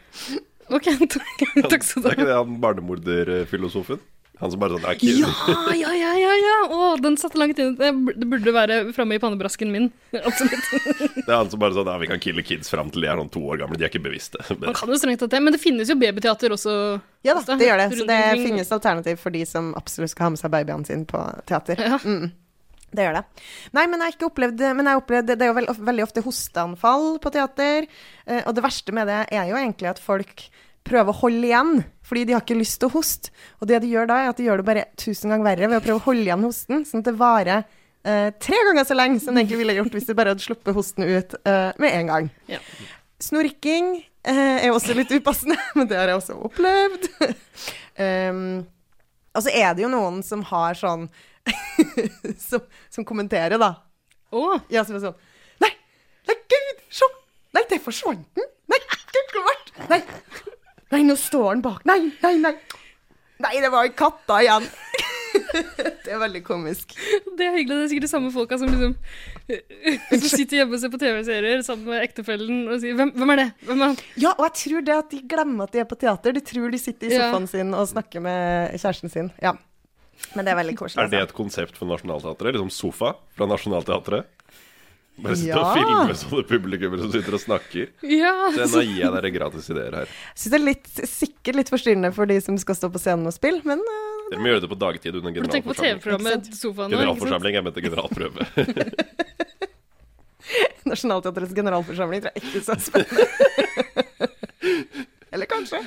Ok, 0.73 0.87
takk, 1.15 1.43
takk 1.69 1.83
skal 1.85 2.05
Det 2.05 2.09
ha. 2.09 2.11
er 2.11 2.15
ikke 2.17 2.27
det 2.29 2.37
han 2.39 2.55
barnemorderfilosofen? 2.63 3.99
Han 4.41 4.51
som 4.51 4.59
bare 4.59 4.75
sånn 4.75 4.85
er 4.91 4.97
kul. 4.99 5.21
Ja, 5.23 5.73
ja, 5.79 5.91
ja, 5.95 6.11
ja, 6.19 6.31
ja. 6.43 6.55
Å, 6.75 6.87
den 6.99 7.15
satte 7.19 7.39
langt 7.39 7.59
inn. 7.61 7.75
Det 7.79 7.91
burde 8.27 8.51
være 8.55 8.79
framme 8.95 9.15
i 9.15 9.21
pannebrasken 9.23 9.71
min. 9.71 9.89
Absolutt. 10.27 10.69
Det 11.15 11.27
er 11.29 11.37
han 11.37 11.51
som 11.53 11.61
bare 11.61 11.77
sånn 11.77 11.87
Ja, 11.87 11.97
vi 12.01 12.09
kan 12.11 12.19
kille 12.23 12.43
kids 12.43 12.71
fram 12.73 12.89
til 12.91 13.05
de 13.05 13.11
er 13.11 13.21
sånn 13.21 13.31
to 13.31 13.43
år 13.47 13.61
gamle. 13.63 13.79
De 13.79 13.85
er 13.87 13.93
ikke 13.93 14.03
bevisste. 14.03 14.41
Man 14.59 14.75
kan 14.75 14.91
jo 14.91 14.97
strengt 14.99 15.23
tatt 15.23 15.31
det, 15.37 15.41
men 15.45 15.55
det 15.55 15.61
finnes 15.63 15.91
jo 15.91 15.95
babyteater 16.01 16.55
også. 16.57 16.75
Ja 17.25 17.37
da, 17.39 17.45
det 17.55 17.69
gjør 17.69 17.79
det. 17.85 17.87
Så 18.01 18.07
det 18.11 18.19
finnes 18.43 18.73
alternativ 18.75 19.21
for 19.23 19.35
de 19.35 19.45
som 19.49 19.71
absolutt 19.79 20.11
skal 20.11 20.27
ha 20.27 20.33
med 20.35 20.43
seg 20.43 20.51
babyene 20.57 20.89
sine 20.91 21.07
på 21.09 21.21
teater. 21.47 21.79
Ja. 21.85 22.01
Mm. 22.03 22.33
Det 22.95 23.03
gjør 23.07 23.17
det. 23.17 23.23
Nei, 23.75 23.87
men 23.91 23.99
jeg 23.99 24.05
har 24.07 24.13
ikke 24.15 24.27
opplevd 24.29 24.61
Men 24.77 24.85
jeg 24.87 24.93
har 24.93 25.01
opplevd, 25.01 25.31
det 25.33 25.43
er 25.43 25.49
jo 25.49 25.55
vel, 25.57 25.65
veldig 25.89 26.03
ofte 26.05 26.21
hosteanfall 26.23 27.07
på 27.23 27.31
teater. 27.33 27.87
eh, 28.27 28.43
Og 28.45 28.53
det 28.55 28.63
verste 28.63 28.93
med 28.95 29.09
det 29.11 29.17
er 29.35 29.49
jo 29.49 29.57
egentlig 29.59 29.89
at 29.91 29.99
folk 29.99 30.45
prøver 30.85 31.11
å 31.11 31.19
holde 31.23 31.49
igjen, 31.49 31.79
fordi 32.05 32.27
de 32.27 32.35
har 32.35 32.43
ikke 32.43 32.57
lyst 32.59 32.77
til 32.81 32.91
å 32.91 32.95
hoste. 32.95 33.33
Og 33.59 33.69
det 33.69 33.81
de 33.83 33.89
gjør 33.91 34.09
da, 34.11 34.19
er 34.21 34.31
at 34.31 34.39
de 34.39 34.45
gjør 34.47 34.61
det 34.61 34.67
bare 34.67 34.85
tusen 35.01 35.33
ganger 35.33 35.47
verre 35.47 35.71
ved 35.71 35.79
å 35.79 35.85
prøve 35.85 36.01
å 36.01 36.05
holde 36.05 36.27
igjen 36.27 36.45
hosten, 36.45 36.85
sånn 36.87 37.01
at 37.01 37.09
det 37.09 37.15
varer 37.19 37.63
eh, 38.05 38.29
tre 38.41 38.59
ganger 38.69 38.87
så 38.87 38.97
lenge 38.97 39.21
som 39.23 39.33
det 39.35 39.43
egentlig 39.43 39.61
ville 39.63 39.77
gjort 39.79 39.97
hvis 39.97 40.09
de 40.09 40.17
bare 40.17 40.35
hadde 40.35 40.45
sluppet 40.45 40.77
hosten 40.77 41.07
ut 41.07 41.35
eh, 41.41 41.71
med 41.81 41.97
en 42.01 42.11
gang. 42.11 42.29
Ja. 42.51 42.61
Snorking 43.23 43.95
eh, 44.27 44.67
er 44.67 44.71
også 44.75 44.95
litt 44.97 45.13
upassende, 45.15 45.57
men 45.77 45.89
det 45.89 45.99
har 45.99 46.11
jeg 46.13 46.21
også 46.21 46.39
opplevd. 46.49 47.11
um, 47.99 48.47
Og 49.35 49.43
så 49.43 49.51
er 49.51 49.73
det 49.75 49.83
jo 49.83 49.91
noen 49.91 50.21
som 50.23 50.45
har 50.47 50.77
sånn 50.79 51.09
som, 52.47 52.63
som 52.93 53.05
kommenterer, 53.07 53.59
da. 53.61 53.73
Oh. 54.33 54.55
Ja, 54.71 54.85
som 54.87 54.95
er 54.97 55.03
sånn 55.03 55.17
Nei, 55.61 55.69
nei, 56.29 56.37
gud, 56.51 56.79
se! 56.93 57.09
Nei, 57.55 57.63
der 57.69 57.81
forsvant 57.83 58.25
den! 58.37 58.47
Nei, 58.71 58.79
gud, 59.11 59.33
klart! 59.33 59.73
Nei, 59.91 59.99
nei, 60.95 61.03
nå 61.07 61.15
står 61.19 61.47
han 61.51 61.61
bak. 61.65 61.83
Nei, 61.87 61.99
nei, 62.23 62.35
nei. 62.41 62.55
Nei, 63.43 63.55
det 63.59 63.69
var 63.73 63.87
katta 63.99 64.39
igjen. 64.43 64.67
det 66.05 66.11
er 66.15 66.19
veldig 66.21 66.41
komisk. 66.47 66.93
det 67.35 67.43
er 67.49 67.57
hyggelig. 67.57 67.75
Det 67.75 67.83
er 67.83 67.89
sikkert 67.91 68.07
de 68.07 68.11
samme 68.11 68.31
folka 68.31 68.57
som 68.59 68.71
liksom 68.71 68.93
Som 70.15 70.29
sitter 70.31 70.61
hjemme 70.61 70.77
og 70.77 70.81
ser 70.81 70.93
på 70.93 70.99
TV-serier 71.01 71.63
sammen 71.65 71.91
med 71.91 72.05
ektefellen 72.05 72.63
og 72.71 72.79
sier 72.81 72.95
hvem, 72.97 73.11
'Hvem 73.13 73.33
er 73.33 73.41
det?' 73.41 73.67
Hvem 73.67 73.81
er 73.83 73.91
han? 73.91 73.97
Ja, 74.15 74.31
og 74.37 74.47
jeg 74.47 74.55
tror 74.61 74.85
det 74.87 74.95
at 74.95 75.11
de 75.11 75.19
glemmer 75.35 75.67
at 75.67 75.75
de 75.75 75.83
er 75.83 75.89
på 75.89 75.99
teater. 75.99 76.33
De 76.33 76.41
tror 76.41 76.71
de 76.71 76.79
sitter 76.81 77.11
i 77.11 77.13
Ja. 77.13 77.27
sofaen 77.27 77.47
sin 77.51 77.73
og 77.73 77.87
snakker 77.91 78.23
med 78.23 78.71
kjæresten 78.79 79.11
sin. 79.11 79.31
Ja. 79.43 79.53
Men 80.35 80.45
det 80.47 80.53
er 80.53 80.61
veldig 80.63 80.77
koselig. 80.79 81.03
Er 81.03 81.11
det 81.11 81.19
altså. 81.19 81.29
et 81.29 81.35
konsept 81.35 81.77
for 81.77 81.85
Nationaltheatret? 81.91 82.55
Liksom 82.55 82.71
sofa 82.71 83.13
fra 83.35 83.45
Nationaltheatret? 83.45 84.25
Bare 85.15 85.37
sitte 85.39 85.59
og 85.61 85.77
filme 85.77 86.15
sånne 86.19 86.43
publikummere 86.49 87.05
som 87.05 87.11
sitter 87.13 87.37
og 87.37 87.41
snakker. 87.43 87.91
Ja, 88.11 88.33
Så 88.51 88.67
nå 88.73 88.83
gir 88.83 88.99
jeg 89.05 89.13
dere 89.15 89.31
gratis 89.31 89.69
ideer 89.71 89.95
her. 90.01 90.09
Jeg 90.11 90.41
synes 90.41 90.51
det 90.51 90.59
er 90.59 90.65
litt, 90.65 90.89
sikkert 91.11 91.59
litt 91.61 91.71
forstyrrende 91.71 92.11
for 92.17 92.27
de 92.29 92.39
som 92.43 92.59
skal 92.59 92.75
stå 92.77 92.91
på 92.91 92.99
scenen 93.01 93.29
og 93.31 93.35
spille, 93.35 93.63
men 93.67 93.79
uh, 93.79 94.27
Dere 94.33 94.41
må 94.41 94.51
gjøre 94.51 94.65
det 94.65 94.71
på 94.73 94.79
dagtid 94.81 95.19
under 95.21 95.35
generalforsamling. 95.37 96.49
Sofaen? 96.57 96.95
Generalforsamling, 96.97 97.59
jeg 97.59 97.67
mente 97.69 97.85
generalprøve. 97.85 98.49
Nationaltheatrets 100.91 101.53
generalforsamling 101.55 102.21
tror 102.25 102.35
jeg 102.35 102.43
ikke 102.43 102.57
er 102.61 102.65
så 102.67 102.79
spennende. 102.89 104.31
Eller 105.35 105.49
kanskje. 105.51 105.81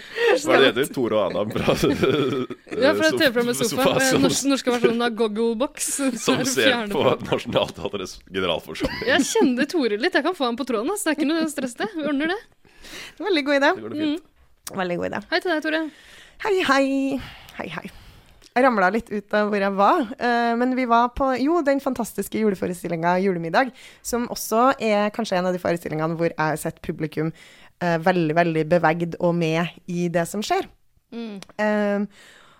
Hva 0.44 0.56
er 0.58 0.64
det 0.66 0.68
heter? 0.68 0.88
Tore 0.92 1.16
og 1.16 1.30
Adam 1.30 1.52
fra 1.54 1.76
Ja, 2.84 2.92
fra 2.98 3.10
TV-programmet 3.14 3.56
Sofa. 3.56 3.70
Sofa, 3.70 3.94
som, 4.04 4.24
norsk, 4.26 4.48
norske 4.52 4.74
versjonen 4.74 5.04
av 5.06 5.14
Gogglebox. 5.16 5.86
som 6.26 6.42
ser 6.48 6.90
på 6.92 7.04
Nationaltheatrets 7.24 8.18
generalforsamling. 8.28 9.06
Jeg 9.08 9.28
kjenner 9.30 9.70
Tore 9.72 10.00
litt. 10.00 10.18
Jeg 10.18 10.26
kan 10.26 10.36
få 10.36 10.50
han 10.50 10.58
på 10.60 10.68
tråden. 10.68 10.92
Så 10.96 11.08
Det 11.08 11.14
er 11.14 11.20
ikke 11.22 11.30
noe 11.30 11.46
stress, 11.52 11.78
det. 11.80 11.88
Vi 11.96 12.04
ordner 12.10 12.34
det. 12.34 12.40
Veldig 13.22 13.44
god 13.46 13.60
idé. 13.60 13.72
Det 13.72 13.86
går 13.86 13.94
det 13.94 14.02
fint. 14.02 14.26
Veldig 14.82 14.98
god 15.00 15.08
idé. 15.10 15.22
Hei 15.32 15.40
til 15.40 15.54
deg, 15.54 15.64
Tore. 15.64 15.80
Hei, 16.44 16.54
hei. 16.68 16.84
Hei, 17.56 17.70
hei. 17.78 17.88
Jeg 18.58 18.64
ramla 18.66 18.88
litt 18.90 19.10
ut 19.12 19.34
av 19.38 19.52
hvor 19.52 19.62
jeg 19.62 19.74
var, 19.78 20.00
eh, 20.18 20.52
men 20.58 20.72
vi 20.74 20.82
var 20.90 21.12
på 21.14 21.28
jo, 21.38 21.60
den 21.62 21.78
fantastiske 21.78 22.40
juleforestillinga 22.40 23.12
Julemiddag, 23.22 23.70
som 24.02 24.24
også 24.34 24.72
er 24.82 25.12
kanskje 25.14 25.38
en 25.38 25.46
av 25.46 25.54
de 25.54 25.60
forestillingene 25.62 26.18
hvor 26.18 26.32
jeg 26.32 26.40
har 26.40 26.58
sett 26.58 26.80
publikum 26.82 27.30
eh, 27.82 27.98
veldig, 28.04 28.34
veldig 28.38 28.64
bevegd 28.70 29.16
og 29.20 29.34
med 29.38 29.78
i 29.90 30.08
det 30.12 30.26
som 30.30 30.44
skjer. 30.44 30.68
Eh, 31.12 32.04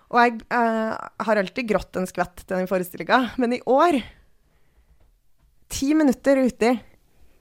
og 0.09 0.21
jeg 0.23 0.39
eh, 0.57 0.95
har 1.29 1.41
alltid 1.43 1.69
grått 1.69 1.99
en 2.01 2.09
skvett 2.09 2.45
til 2.45 2.57
den 2.57 2.71
forestillinga, 2.71 3.21
men 3.41 3.59
i 3.59 3.63
år, 3.69 4.01
ti 5.69 5.93
minutter 5.97 6.41
uti, 6.49 6.73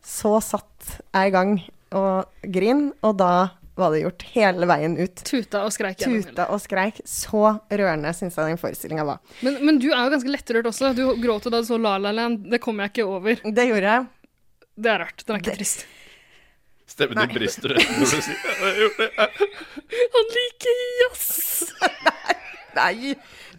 så 0.03 0.37
satt 0.43 0.97
jeg 1.13 1.31
i 1.31 1.35
gang 1.35 1.55
og 1.95 2.43
grin, 2.51 2.89
og 3.05 3.15
da 3.19 3.31
var 3.77 3.93
det 3.93 4.01
gjort 4.01 4.23
hele 4.33 4.67
veien 4.67 4.95
ut. 4.97 5.21
Tuta 5.27 5.61
og 5.67 5.73
skreik. 5.75 6.01
Tuta 6.01 6.47
og 6.53 6.61
skreik. 6.63 6.99
Så 7.05 7.43
rørende 7.69 8.13
syns 8.17 8.37
jeg 8.39 8.55
den 8.55 8.61
forestillinga 8.61 9.05
var. 9.05 9.21
Men, 9.45 9.59
men 9.67 9.77
du 9.81 9.91
er 9.91 10.07
jo 10.07 10.13
ganske 10.15 10.33
lettrørt 10.33 10.69
også. 10.71 10.95
Du 10.97 11.03
gråt 11.21 11.45
jo 11.45 11.53
da 11.53 11.61
du 11.61 11.69
så 11.69 11.77
La 11.81 11.93
La 12.01 12.13
Land. 12.15 12.47
Det 12.49 12.59
kommer 12.63 12.87
jeg 12.87 12.95
ikke 12.95 13.05
over. 13.05 13.43
Det 13.45 13.67
gjorde 13.69 13.93
jeg. 13.93 14.07
Det 14.77 14.91
er 14.93 15.03
rart. 15.05 15.21
Den 15.25 15.37
er 15.37 15.45
ikke 15.45 15.59
trist. 15.59 15.85
Stemmen 16.87 17.19
din 17.19 17.35
brister 17.35 17.73
når 17.75 17.99
du 17.99 18.05
sier 18.07 18.31
«Jeg 18.31 18.59
har 18.61 18.77
gjort 18.81 19.01
det». 19.01 19.09
Han 20.15 20.29
liker 20.37 20.81
jazz! 21.01 21.25
Nei, 22.77 23.15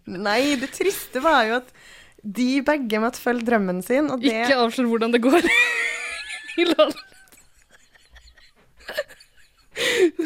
nei, 0.06 0.42
det 0.60 0.70
triste 0.76 1.20
var 1.24 1.42
jo 1.48 1.56
at 1.58 1.72
de 2.22 2.62
begge 2.66 3.00
måtte 3.02 3.18
følge 3.18 3.46
drømmen 3.48 3.80
sin, 3.82 4.06
og 4.14 4.22
det 4.22 4.30
Ikke 4.44 4.60
avslør 4.62 4.86
hvordan 4.92 5.14
det 5.14 5.20
går 5.24 5.42
i 6.62 6.66
La 6.68 6.76
La 6.78 6.86
Land. 6.86 7.04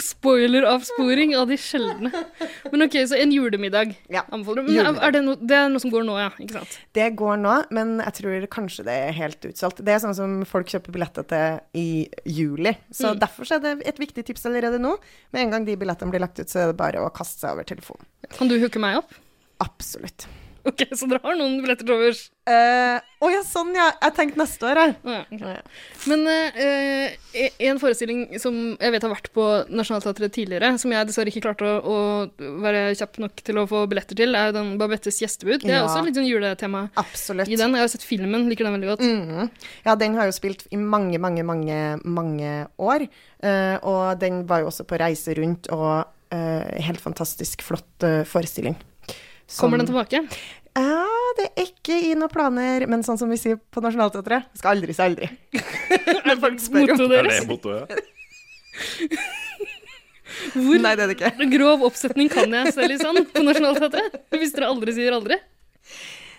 Spoiler-avsporing 0.01 1.35
av 1.37 1.49
de 1.51 1.57
sjeldne. 1.61 2.11
Men 2.73 2.85
ok, 2.87 2.97
så 3.11 3.19
en 3.21 3.33
julemiddag 3.35 3.95
Ja, 4.13 4.23
anbefaler 4.33 4.65
du. 4.67 4.73
Men 4.73 4.97
er 4.97 5.15
det, 5.15 5.23
no, 5.27 5.35
det 5.37 5.59
er 5.59 5.69
noe 5.73 5.83
som 5.83 5.93
går 5.93 6.07
nå, 6.09 6.17
ja? 6.21 6.31
Ikke 6.43 6.57
sant? 6.61 6.79
Det 6.97 7.09
går 7.19 7.41
nå, 7.43 7.57
men 7.77 7.95
jeg 8.01 8.17
tror 8.21 8.47
kanskje 8.57 8.87
det 8.89 8.97
er 9.09 9.17
helt 9.19 9.49
utsolgt. 9.51 9.83
Det 9.85 9.95
er 9.95 10.03
sånn 10.05 10.17
som 10.17 10.37
folk 10.49 10.71
kjøper 10.73 10.97
billetter 10.97 11.27
til 11.33 11.61
i 11.79 11.87
juli. 12.29 12.75
Så 12.95 13.15
derfor 13.19 13.49
er 13.53 13.63
det 13.65 13.75
et 13.93 14.01
viktig 14.01 14.25
tips 14.29 14.49
allerede 14.49 14.81
nå. 14.83 14.95
Med 15.35 15.47
en 15.47 15.57
gang 15.57 15.69
de 15.69 15.77
billettene 15.81 16.13
blir 16.15 16.25
lagt 16.25 16.41
ut, 16.41 16.49
så 16.49 16.65
er 16.65 16.73
det 16.73 16.79
bare 16.81 17.03
å 17.05 17.13
kaste 17.15 17.45
seg 17.45 17.57
over 17.57 17.69
telefonen. 17.69 18.09
Kan 18.33 18.49
du 18.51 18.57
hooke 18.63 18.81
meg 18.83 19.01
opp? 19.03 19.13
Absolutt. 19.63 20.27
Ok, 20.71 20.85
så 20.95 21.09
dere 21.11 21.19
har 21.25 21.35
noen 21.35 21.57
billetter 21.63 21.83
til 21.89 21.97
overs? 21.97 22.19
Eh, 22.47 22.99
Å 23.23 23.29
ja, 23.31 23.41
sånn 23.47 23.73
ja. 23.75 23.89
Jeg 24.03 24.15
tenkte 24.15 24.39
neste 24.39 24.67
år, 24.67 24.79
jeg. 24.79 24.93
Ja, 25.07 25.17
ok. 25.35 25.43
Ja. 25.43 25.63
Men 26.11 26.23
eh, 26.31 27.17
en 27.67 27.81
forestilling 27.83 28.21
som 28.43 28.57
jeg 28.79 28.95
vet 28.95 29.03
har 29.07 29.11
vært 29.13 29.29
på 29.35 29.47
Nationaltheatret 29.75 30.35
tidligere, 30.35 30.71
som 30.79 30.95
jeg 30.95 31.09
dessverre 31.09 31.33
ikke 31.33 31.43
klarte 31.49 31.67
å, 31.67 31.97
å 32.31 32.51
være 32.63 32.85
kjapp 32.99 33.19
nok 33.25 33.43
til 33.47 33.59
å 33.59 33.67
få 33.71 33.83
billetter 33.91 34.19
til, 34.23 34.39
er 34.39 34.55
den 34.55 34.77
Babettes 34.79 35.19
gjestebud. 35.23 35.65
Det 35.67 35.71
er 35.75 35.81
Ja. 35.81 35.89
også 35.89 36.05
litt 36.07 36.19
sånn 36.19 36.31
juletema 36.31 36.85
Absolutt. 37.03 37.51
i 37.51 37.59
den. 37.59 37.75
Jeg 37.79 37.87
har 37.87 37.93
sett 37.97 38.07
filmen, 38.07 38.47
liker 38.51 38.69
den 38.71 38.79
veldig 38.79 38.93
godt. 38.93 39.03
Mhm. 39.07 39.51
Ja, 39.87 39.97
den 39.99 40.15
har 40.19 40.31
jo 40.31 40.37
spilt 40.39 40.67
i 40.71 40.79
mange, 40.79 41.19
mange, 41.23 41.43
mange, 41.47 41.81
mange 42.07 42.55
år. 42.79 43.09
Uh, 43.43 43.77
og 43.83 44.21
den 44.23 44.45
var 44.47 44.63
jo 44.63 44.71
også 44.71 44.87
på 44.87 44.99
reise 45.03 45.35
rundt, 45.39 45.67
og 45.75 46.07
helt 46.33 47.03
fantastisk 47.03 47.61
flott 47.61 48.05
forestilling. 48.31 48.73
Som- 49.53 49.67
Kommer 49.67 49.83
den 49.83 49.89
tilbake? 49.91 50.23
Ja, 50.73 51.05
det 51.37 51.51
er 51.51 51.67
ikke 51.67 51.99
i 52.01 52.15
noen 52.17 52.33
planer, 52.33 52.87
men 52.89 53.03
sånn 53.05 53.19
som 53.21 53.29
vi 53.29 53.37
sier 53.37 53.59
på 53.61 53.83
Nationaltheatret, 53.85 54.49
skal 54.57 54.79
aldri 54.79 54.95
si 54.97 55.05
aldri. 55.05 55.29
Når 56.27 56.41
folk 56.41 56.63
spør 56.65 56.95
om 56.97 57.03
deres? 57.13 57.43
Er 57.43 57.49
det 57.51 57.59
deres? 57.67 57.93
Ja. 57.93 59.21
Hvor 60.57 60.81
Nei, 60.81 60.95
det 60.97 61.05
er 61.05 61.11
det 61.11 61.17
ikke. 61.19 61.49
grov 61.53 61.85
oppsetning 61.87 62.31
kan 62.33 62.55
jeg 62.57 62.73
selv 62.73 62.95
i 62.95 62.99
sånn 63.01 63.21
på 63.29 63.43
Nationaltheatret? 63.45 64.17
Hvis 64.33 64.55
dere 64.57 64.71
aldri 64.73 64.95
sier 64.97 65.13
aldri. 65.17 65.37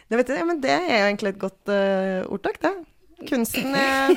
Det, 0.10 0.17
vet 0.17 0.30
du, 0.30 0.34
ja, 0.38 0.45
men 0.49 0.60
det 0.63 0.73
er 0.73 1.06
egentlig 1.06 1.36
et 1.36 1.41
godt 1.41 1.69
uh, 1.71 2.26
ordtak, 2.34 2.58
det. 2.63 2.73
Kunsten 3.29 3.75
er 3.79 4.13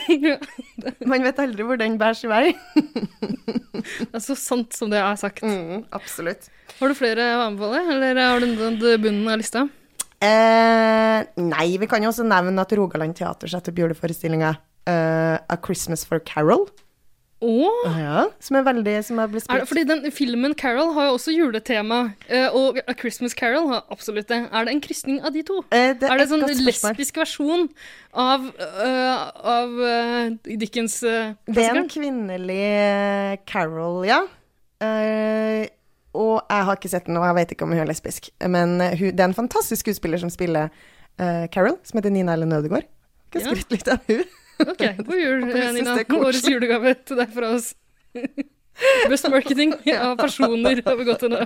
Man 1.08 1.24
vet 1.26 1.40
aldri 1.42 1.66
hvor 1.66 1.80
den 1.80 1.98
bærer 2.00 2.18
sin 2.18 2.32
vei. 2.32 2.52
Det 3.76 4.16
er 4.16 4.22
så 4.24 4.34
sant 4.38 4.74
som 4.74 4.90
det 4.90 4.98
er 4.98 5.18
sagt. 5.20 5.44
Mm, 5.46 5.84
absolutt. 5.94 6.48
Har 6.80 6.90
du 6.90 6.96
flere 6.98 7.26
å 7.36 7.44
anbefale, 7.44 7.84
eller 7.94 8.18
har 8.18 8.42
du 8.42 8.48
nådd 8.50 8.86
bunnen 9.04 9.28
av 9.30 9.38
lista? 9.38 9.62
Eh, 10.16 11.20
nei, 11.38 11.66
vi 11.78 11.88
kan 11.90 12.02
jo 12.02 12.10
også 12.10 12.24
nevne 12.26 12.64
at 12.64 12.72
Rogaland 12.74 13.14
Teater 13.18 13.52
setter 13.52 13.74
opp 13.74 13.82
juleforestillinga 13.82 14.54
uh, 14.56 15.36
A 15.38 15.58
Christmas 15.62 16.06
for 16.08 16.24
Carol. 16.26 16.66
Åh, 17.44 17.98
Ja, 18.00 18.20
som 18.40 18.56
er 18.56 18.62
veldig 18.64 18.94
Som 19.04 19.18
har 19.20 19.28
blitt 19.28 19.44
er 19.44 19.60
spilt 19.60 19.68
fordi 19.68 19.82
den 19.84 20.12
filmen 20.14 20.54
Carol 20.56 20.94
har 20.96 21.10
jo 21.10 21.16
også 21.18 21.34
juletema, 21.34 21.98
eh, 22.32 22.48
og 22.48 22.78
A 22.88 22.94
Christmas 22.96 23.36
Carol 23.36 23.68
har 23.68 23.84
absolutt 23.92 24.30
det. 24.30 24.38
Er 24.48 24.64
det 24.64 24.72
en 24.72 24.80
krysning 24.80 25.18
av 25.20 25.34
de 25.34 25.42
to? 25.44 25.58
Eh, 25.70 25.92
det 25.92 26.08
Er 26.08 26.16
det 26.16 26.30
en 26.30 26.32
sånn 26.32 26.64
lesbisk 26.64 27.20
versjon 27.20 27.68
av, 28.16 28.46
uh, 28.56 29.26
av 29.52 29.76
uh, 29.76 30.30
Dickens 30.48 31.02
uh, 31.04 31.34
Det 31.44 31.66
er 31.66 31.76
en 31.76 31.90
kvinnelig 31.92 33.42
Carol, 33.44 34.06
ja. 34.08 34.22
Og 36.16 36.40
jeg 36.40 36.64
har 36.64 36.80
ikke 36.80 36.88
sett 36.88 37.10
den, 37.10 37.20
og 37.20 37.28
jeg 37.28 37.36
vet 37.36 37.52
ikke 37.52 37.68
om 37.68 37.76
hun 37.76 37.84
er 37.84 37.90
lesbisk. 37.90 38.30
Men 38.40 38.78
hun, 38.80 39.12
det 39.12 39.20
er 39.20 39.28
en 39.28 39.36
fantastisk 39.36 39.84
skuespiller 39.84 40.20
som 40.20 40.32
spiller 40.32 40.72
Carol, 41.52 41.76
som 41.84 42.00
heter 42.00 42.12
Nina 42.12 42.32
Ellen 42.32 42.56
Ødegaard. 42.56 42.88
Kan 43.32 43.44
skryte 43.44 43.76
litt 43.76 43.92
av 43.92 44.00
hun. 44.08 44.24
Ok, 44.64 44.84
god 45.04 45.18
jul, 45.24 45.44
Nina. 45.76 45.96
Årets 46.20 46.46
julegave 46.48 46.94
til 47.04 47.18
deg 47.20 47.32
fra 47.34 47.50
oss. 47.56 47.72
Best 49.08 49.28
marketing 49.32 49.72
av 50.04 50.16
personer 50.20 50.82
har 50.84 50.96
vi 50.98 51.04
gått 51.08 51.22
til 51.24 51.32
nå. 51.32 51.42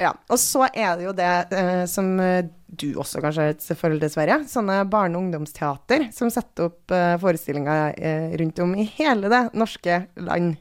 Ja, 0.00 0.14
og 0.32 0.38
så 0.40 0.64
er 0.72 0.96
det 0.98 1.04
jo 1.04 1.12
det 1.16 1.30
eh, 1.54 1.84
som 1.90 2.14
eh, 2.20 2.46
du 2.74 2.88
også 2.98 3.20
kanskje 3.22 3.44
har 3.50 3.58
selvfølgelig 3.62 4.06
dessverre, 4.06 4.38
sånne 4.50 4.80
barne- 4.90 5.18
og 5.20 5.26
ungdomsteater 5.26 6.08
som 6.16 6.32
setter 6.32 6.70
opp 6.70 6.94
eh, 6.96 7.12
forestillinger 7.22 7.92
eh, 8.00 8.32
rundt 8.40 8.58
om 8.64 8.72
i 8.80 8.88
hele 8.96 9.28
det 9.30 9.42
norske 9.54 10.00
land. 10.16 10.56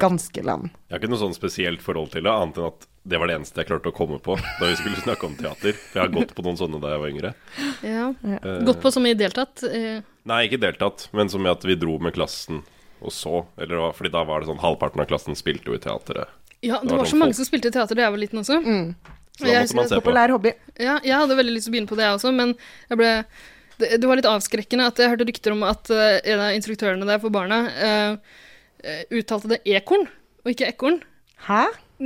Ganske 0.00 0.42
land. 0.46 0.70
Jeg 0.88 0.94
har 0.96 1.00
ikke 1.02 1.10
noe 1.12 1.22
sånn 1.22 1.34
spesielt 1.38 1.82
forhold 1.84 2.12
til 2.14 2.26
det, 2.26 2.30
annet 2.34 2.58
enn 2.60 2.68
at 2.72 2.86
det 3.10 3.16
var 3.18 3.30
det 3.30 3.38
eneste 3.38 3.62
jeg 3.62 3.70
klarte 3.70 3.88
å 3.90 3.96
komme 3.96 4.18
på 4.22 4.34
da 4.36 4.66
vi 4.68 4.76
skulle 4.76 5.00
snakke 5.00 5.24
om 5.30 5.34
teater. 5.38 5.72
For 5.72 5.96
jeg 5.98 6.04
har 6.04 6.12
gått 6.18 6.34
på 6.36 6.44
noen 6.44 6.58
sånne 6.60 6.80
da 6.82 6.92
jeg 6.92 7.00
var 7.02 7.14
yngre. 7.14 7.30
Ja. 7.86 8.10
Eh, 8.26 8.60
Gått 8.68 8.82
på 8.82 8.92
som 8.92 9.06
i 9.08 9.14
deltatt. 9.16 9.62
eh, 9.70 10.02
Nei, 10.28 10.42
ikke 10.48 10.60
deltatt, 10.60 11.08
men 11.16 11.30
som 11.32 11.46
i 11.46 11.50
at 11.50 11.62
vi 11.64 11.74
dro 11.80 11.98
med 11.98 12.12
klassen 12.16 12.62
og 13.00 13.12
så. 13.14 13.46
Eller, 13.56 13.74
det 13.76 13.80
var- 13.80 13.94
fordi 13.96 14.10
da 14.12 14.24
var 14.24 14.40
det 14.40 14.48
sånn 14.50 14.60
halvparten 14.60 15.00
av 15.00 15.06
klassen 15.08 15.34
spilte 15.38 15.64
jo 15.72 15.74
i 15.74 15.78
teateret. 15.80 16.28
Ja, 16.60 16.78
det 16.82 16.90
var 16.90 16.98
var 16.98 17.06
så 17.06 17.16
mange 17.16 17.32
folk- 17.32 17.36
som 17.40 17.48
spilte 17.48 17.68
i 17.68 17.70
teater 17.72 17.94
da 17.96 18.02
jeg 18.02 18.12
var 18.12 18.20
liten 18.20 18.38
også. 18.42 18.60
Så 18.60 19.44
da 19.44 19.48
Jeg 19.48 19.62
måtte 19.64 19.74
man 19.76 19.88
se 19.88 20.00
på. 20.04 20.28
Hobby. 20.30 20.52
Ja, 20.78 20.98
jeg 21.02 21.16
hadde 21.16 21.36
veldig 21.38 21.54
lyst 21.56 21.64
til 21.64 21.72
å 21.72 21.74
begynne 21.76 21.88
på 21.88 21.96
det, 21.96 22.04
jeg 22.04 22.18
også, 22.18 22.34
men 22.36 22.54
jeg 22.90 22.98
ble 22.98 23.24
det, 23.80 24.00
det 24.00 24.04
var 24.06 24.16
litt 24.16 24.28
avskrekkende 24.28 24.86
at 24.86 24.96
jeg 25.00 25.08
hørte 25.08 25.24
rykter 25.24 25.52
om 25.52 25.62
at 25.64 25.88
eh, 25.88 26.20
en 26.34 26.40
av 26.44 26.52
instruktørene 26.52 27.06
der 27.08 27.18
for 27.22 27.32
barna 27.32 27.62
eh, 27.72 28.16
eh, 28.84 29.04
uttalte 29.10 29.48
det 29.48 29.62
ekorn, 29.64 30.04
og 30.44 30.52
ikke 30.52 30.68
ekorn. 30.68 31.00
Hæ? 31.48 31.62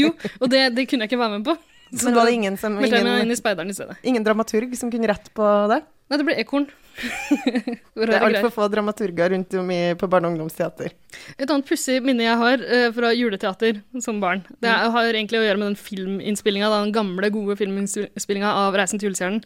jo, 0.00 0.12
og 0.40 0.50
det, 0.52 0.62
det 0.76 0.84
kunne 0.88 1.04
jeg 1.06 1.10
ikke 1.12 1.20
være 1.20 1.38
med 1.38 1.46
på. 1.48 1.56
Så 1.94 2.10
Men 2.10 2.18
var 2.18 2.28
det 2.28 2.34
ingen, 2.36 2.56
som, 2.60 2.76
ingen, 2.84 3.06
inn 3.22 3.32
i 3.32 3.36
Speideren 3.38 3.70
i 3.72 3.76
stedet. 3.76 3.96
ingen 4.04 4.24
dramaturg 4.24 4.74
som 4.76 4.90
kunne 4.92 5.08
rette 5.08 5.32
på 5.32 5.46
det? 5.72 5.80
Nei, 6.08 6.16
det 6.16 6.24
ble 6.24 6.36
Ekorn. 6.40 6.68
Det 7.94 8.08
er 8.10 8.24
altfor 8.26 8.50
få 8.50 8.66
dramaturger 8.72 9.30
rundt 9.30 9.54
om 9.60 9.68
i, 9.70 9.94
på 9.94 10.08
barne- 10.10 10.26
og 10.26 10.34
ungdomsteater. 10.34 10.94
Et 11.36 11.44
annet 11.46 11.68
pussig 11.68 12.00
minne 12.02 12.24
jeg 12.24 12.40
har 12.40 12.64
uh, 12.64 12.88
fra 12.96 13.12
juleteater 13.14 13.82
som 14.02 14.18
barn, 14.22 14.42
det 14.58 14.70
er, 14.72 14.88
har 14.94 15.10
egentlig 15.12 15.38
å 15.38 15.44
gjøre 15.44 15.60
med 15.60 15.70
den 15.70 15.78
filminnspillinga, 15.78 16.72
den 16.72 16.94
gamle, 16.96 17.30
gode 17.34 17.58
filminnspillinga 17.60 18.54
av 18.64 18.74
'Reisen 18.78 18.98
til 18.98 19.12
julestjernen', 19.12 19.44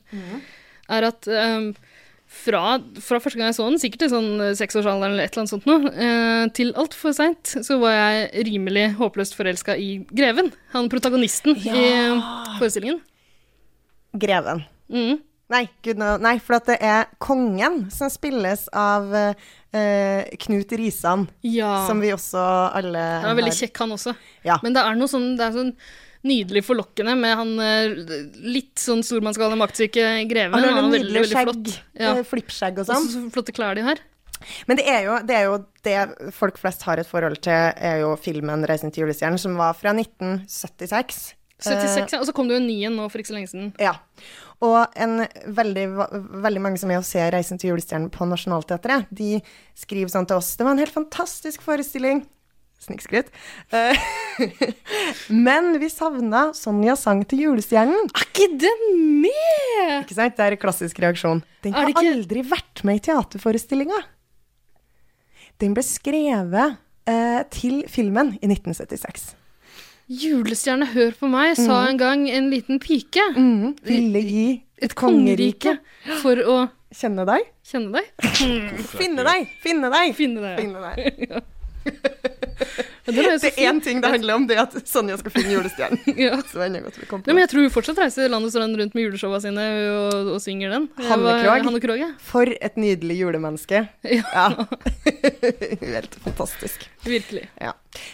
er 0.92 1.08
at 1.10 1.28
um, 1.28 1.72
fra, 2.32 2.62
fra 3.04 3.20
første 3.20 3.38
gang 3.38 3.50
jeg 3.50 3.58
så 3.58 3.66
den, 3.68 3.80
sikkert 3.80 4.04
til 4.04 4.10
sånn 4.12 4.30
eh, 4.40 4.54
seksårsalderen 4.56 5.14
eller 5.14 5.26
et 5.26 5.34
eller 5.34 5.42
annet 5.42 5.52
sånt 5.52 5.68
noe, 5.68 5.90
eh, 5.92 6.44
til 6.56 6.72
altfor 6.80 7.14
seint, 7.16 7.52
så 7.66 7.76
var 7.82 7.94
jeg 7.94 8.46
rimelig 8.48 8.86
håpløst 8.98 9.36
forelska 9.36 9.76
i 9.78 9.90
Greven. 10.10 10.50
Han 10.72 10.88
protagonisten 10.92 11.58
i 11.60 11.84
eh, 11.90 12.30
forestillingen. 12.56 13.02
Greven. 14.22 14.64
Mm. 14.92 15.20
Nei, 15.52 15.66
gud, 15.84 15.98
no, 16.00 16.14
nei, 16.22 16.38
for 16.40 16.56
at 16.56 16.70
det 16.70 16.78
er 16.80 17.10
kongen 17.20 17.82
som 17.92 18.08
spilles 18.12 18.64
av 18.72 19.10
uh, 19.12 20.22
Knut 20.46 20.72
Risan, 20.80 21.26
Ja. 21.44 21.74
som 21.88 22.00
vi 22.00 22.12
også 22.14 22.40
alle 22.72 23.02
Han 23.22 23.30
er 23.34 23.38
veldig 23.42 23.52
kjekk, 23.58 23.82
han 23.84 23.92
også. 23.98 24.14
Ja. 24.48 24.56
Men 24.64 24.72
det 24.76 24.84
er 24.86 24.96
noe 24.96 25.10
sånn, 25.12 25.34
det 25.36 25.44
er 25.50 25.58
sånn 25.58 25.74
nydelig 26.22 26.62
forlokkende 26.62 27.16
med 27.18 27.32
han 27.34 27.48
eh, 27.58 27.96
litt 28.46 28.78
sånn 28.78 29.00
stormannsgale, 29.02 29.56
maktsyke 29.58 30.04
greven. 30.30 30.54
Han 30.54 30.68
har 30.78 30.84
veldig, 30.86 31.00
veldig 31.16 31.24
skjegg, 31.32 31.48
flott. 31.50 31.70
Ja. 31.98 32.12
eh, 32.14 32.22
flippskjegg 32.28 32.78
og 32.78 32.84
Og 32.84 32.90
sånn. 32.92 33.08
så 33.10 33.22
flotte 33.34 33.54
klær 33.56 33.74
de 33.74 33.82
har. 33.88 33.98
Men 34.70 34.78
det 34.78 34.84
er, 34.86 35.00
jo, 35.08 35.16
det 35.26 35.34
er 35.34 35.44
jo 35.48 35.56
det 35.82 36.32
folk 36.34 36.56
flest 36.62 36.82
har 36.86 37.02
et 37.02 37.10
forhold 37.10 37.40
til, 37.42 37.52
er 37.74 38.00
jo 38.04 38.12
filmen 38.22 38.62
'Reisen 38.66 38.92
til 38.94 39.02
julestjernen', 39.04 39.38
som 39.38 39.56
var 39.58 39.74
fra 39.74 39.90
1976. 39.98 41.34
76, 41.64 42.12
ja. 42.14 42.20
Og 42.20 42.28
så 42.28 42.34
kom 42.36 42.48
det 42.48 42.56
jo 42.58 42.62
en 42.62 42.68
ny 42.68 42.78
en 42.88 42.96
nå 42.98 43.08
for 43.10 43.22
ikke 43.22 43.32
så 43.32 43.38
lenge 43.38 43.50
siden. 43.52 43.72
Ja. 43.82 43.94
Og 44.62 44.94
en 44.94 45.24
veldig, 45.46 45.86
veldig 46.44 46.62
mange 46.62 46.78
som 46.78 46.90
er 46.90 47.00
og 47.00 47.06
ser 47.06 47.32
'Reisen 47.34 47.58
til 47.58 47.72
julestjernen' 47.72 48.12
på 48.14 48.28
Nationaltheatret, 48.28 49.08
de 49.10 49.40
skriver 49.74 50.12
sånn 50.12 50.26
til 50.26 50.36
oss 50.36 50.54
'Det 50.56 50.64
var 50.64 50.72
en 50.72 50.84
helt 50.84 50.94
fantastisk 50.94 51.62
forestilling'. 51.62 52.24
Snikskryt. 52.82 53.28
Uh, 53.72 53.94
Men 55.46 55.78
vi 55.78 55.90
savna 55.90 56.48
Sonja 56.52 56.96
sang 56.98 57.22
til 57.30 57.44
julestjernen. 57.44 58.10
Er 58.10 58.24
ikke 58.26 58.48
den 58.58 59.20
med?! 59.22 60.02
Ikke 60.02 60.16
sant? 60.18 60.34
Det 60.36 60.46
er 60.46 60.56
en 60.56 60.62
klassisk 60.64 60.98
reaksjon. 60.98 61.44
Den 61.62 61.74
har 61.74 61.86
ikke- 61.86 62.02
aldri 62.02 62.42
vært 62.42 62.82
med 62.82 62.98
i 62.98 63.04
teaterforestillinga. 63.06 64.00
Den 65.62 65.74
ble 65.74 65.84
skrevet 65.86 66.78
uh, 67.06 67.42
til 67.54 67.84
filmen 67.86 68.34
i 68.42 68.50
1976. 68.50 69.34
Julestjerne, 70.12 70.86
hør 70.92 71.14
på 71.16 71.28
meg, 71.30 71.54
sa 71.56 71.86
en 71.88 71.98
gang 72.00 72.26
en 72.28 72.50
liten 72.52 72.80
pike. 72.82 73.22
Mm, 73.36 73.72
ville 73.86 74.20
gi 74.26 74.46
Et 74.82 74.92
kongerike 74.98 75.76
for 76.20 76.36
å 76.42 76.56
Kjenne 76.92 77.24
deg? 77.24 77.46
kjenne 77.64 77.94
deg. 77.94 78.10
Finne 78.98 79.22
deg! 79.30 79.46
Finne 79.62 79.88
deg! 79.94 80.10
Finne 80.18 80.42
deg. 80.44 80.58
Finne 80.60 80.80
deg. 80.82 80.98
Ja, 81.30 81.40
Det 83.02 83.18
er 83.18 83.56
én 83.66 83.80
ting 83.82 83.98
det 84.02 84.10
handler 84.12 84.36
om, 84.38 84.44
det 84.46 84.54
er 84.56 84.62
at 84.62 84.76
Sonja 84.86 85.16
skal 85.18 85.34
finne 85.34 85.56
julestjernen. 85.56 85.98
Ja. 86.22 86.36
Så 86.46 86.60
det 86.60 86.62
er 86.62 86.68
enda 86.68 86.82
godt 86.84 86.98
vi 87.00 87.06
kom 87.10 87.22
på 87.22 87.30
Nei, 87.30 87.34
men 87.34 87.42
jeg 87.42 87.50
tror 87.50 87.64
hun 87.64 87.72
fortsatt 87.74 87.98
reiser 87.98 88.30
landet 88.30 88.54
sånn 88.54 88.76
rundt 88.78 88.94
med 88.94 89.06
juleshowa 89.06 89.40
sine 89.42 89.64
og, 89.90 90.32
og 90.36 90.42
synger 90.44 90.74
den. 90.76 90.88
Hanne 91.08 91.36
Krogh. 91.40 91.66
Hanne 91.66 91.80
Krogh, 91.82 92.02
ja. 92.02 92.10
For 92.22 92.52
et 92.52 92.78
nydelig 92.78 93.18
julemenneske. 93.22 93.84
Ja. 94.06 94.22
Ja. 94.30 94.66
Helt 95.96 96.14
fantastisk. 96.22 96.86
Virkelig. 97.06 97.48
Ja. 97.60 97.72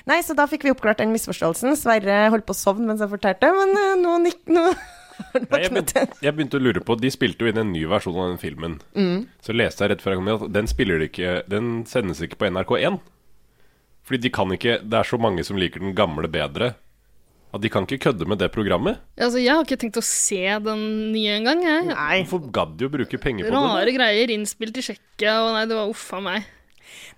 Nei, 0.08 0.22
så 0.24 0.36
da 0.38 0.48
fikk 0.50 0.64
vi 0.64 0.72
oppklart 0.72 1.02
den 1.02 1.12
misforståelsen. 1.12 1.76
Sverre 1.78 2.22
holdt 2.32 2.48
på 2.48 2.56
å 2.56 2.58
sovne 2.58 2.88
mens 2.88 3.04
jeg 3.04 3.12
fortalte, 3.12 3.52
men 3.58 3.76
eh, 3.76 3.98
nå 4.00 4.16
nikk... 4.24 4.40
Nå 4.48 4.70
Nei, 5.34 5.64
jeg, 5.64 5.72
begynte, 5.74 6.04
jeg 6.22 6.34
begynte 6.36 6.58
å 6.60 6.62
lure 6.62 6.80
på 6.86 6.94
De 7.02 7.08
spilte 7.10 7.42
jo 7.42 7.50
inn 7.50 7.58
en 7.58 7.72
ny 7.74 7.80
versjon 7.90 8.14
av 8.14 8.28
den 8.30 8.38
filmen. 8.38 8.76
Så 9.42 9.50
leste 9.56 9.82
jeg 9.82 9.90
rett 9.90 10.04
før 10.04 10.14
jeg 10.14 10.20
kom 10.20 10.28
hit 10.30 10.44
at 10.46 10.52
den 10.54 11.02
ikke 11.08 11.32
Den 11.50 11.72
sendes 11.90 12.22
ikke 12.22 12.38
på 12.38 12.52
NRK1. 12.52 13.00
Fordi 14.08 14.22
de 14.24 14.30
kan 14.32 14.52
ikke 14.54 14.78
Det 14.80 14.96
er 14.96 15.04
så 15.04 15.18
mange 15.20 15.44
som 15.44 15.58
liker 15.60 15.82
den 15.84 15.92
gamle 15.96 16.30
bedre. 16.32 16.72
At 17.52 17.62
de 17.64 17.70
kan 17.72 17.86
ikke 17.86 18.10
kødde 18.10 18.26
med 18.28 18.40
det 18.42 18.50
programmet. 18.52 18.98
Altså, 19.16 19.40
jeg 19.40 19.54
har 19.54 19.64
ikke 19.64 19.78
tenkt 19.80 19.96
å 20.00 20.04
se 20.04 20.42
den 20.64 20.82
nye 21.14 21.38
engang. 21.38 21.62
Hvorfor 21.94 22.50
gadd 22.52 22.74
de 22.80 22.88
å 22.88 22.92
bruke 22.92 23.20
penger 23.20 23.48
på 23.48 23.52
det? 23.54 23.62
Rare 23.64 23.94
greier 23.96 24.32
innspilt 24.34 24.76
i 24.76 24.84
Tsjekkia, 24.84 25.38
og 25.46 25.54
nei, 25.56 25.64
det 25.70 25.78
var 25.78 25.88
uffa 25.88 26.20
meg. 26.24 26.44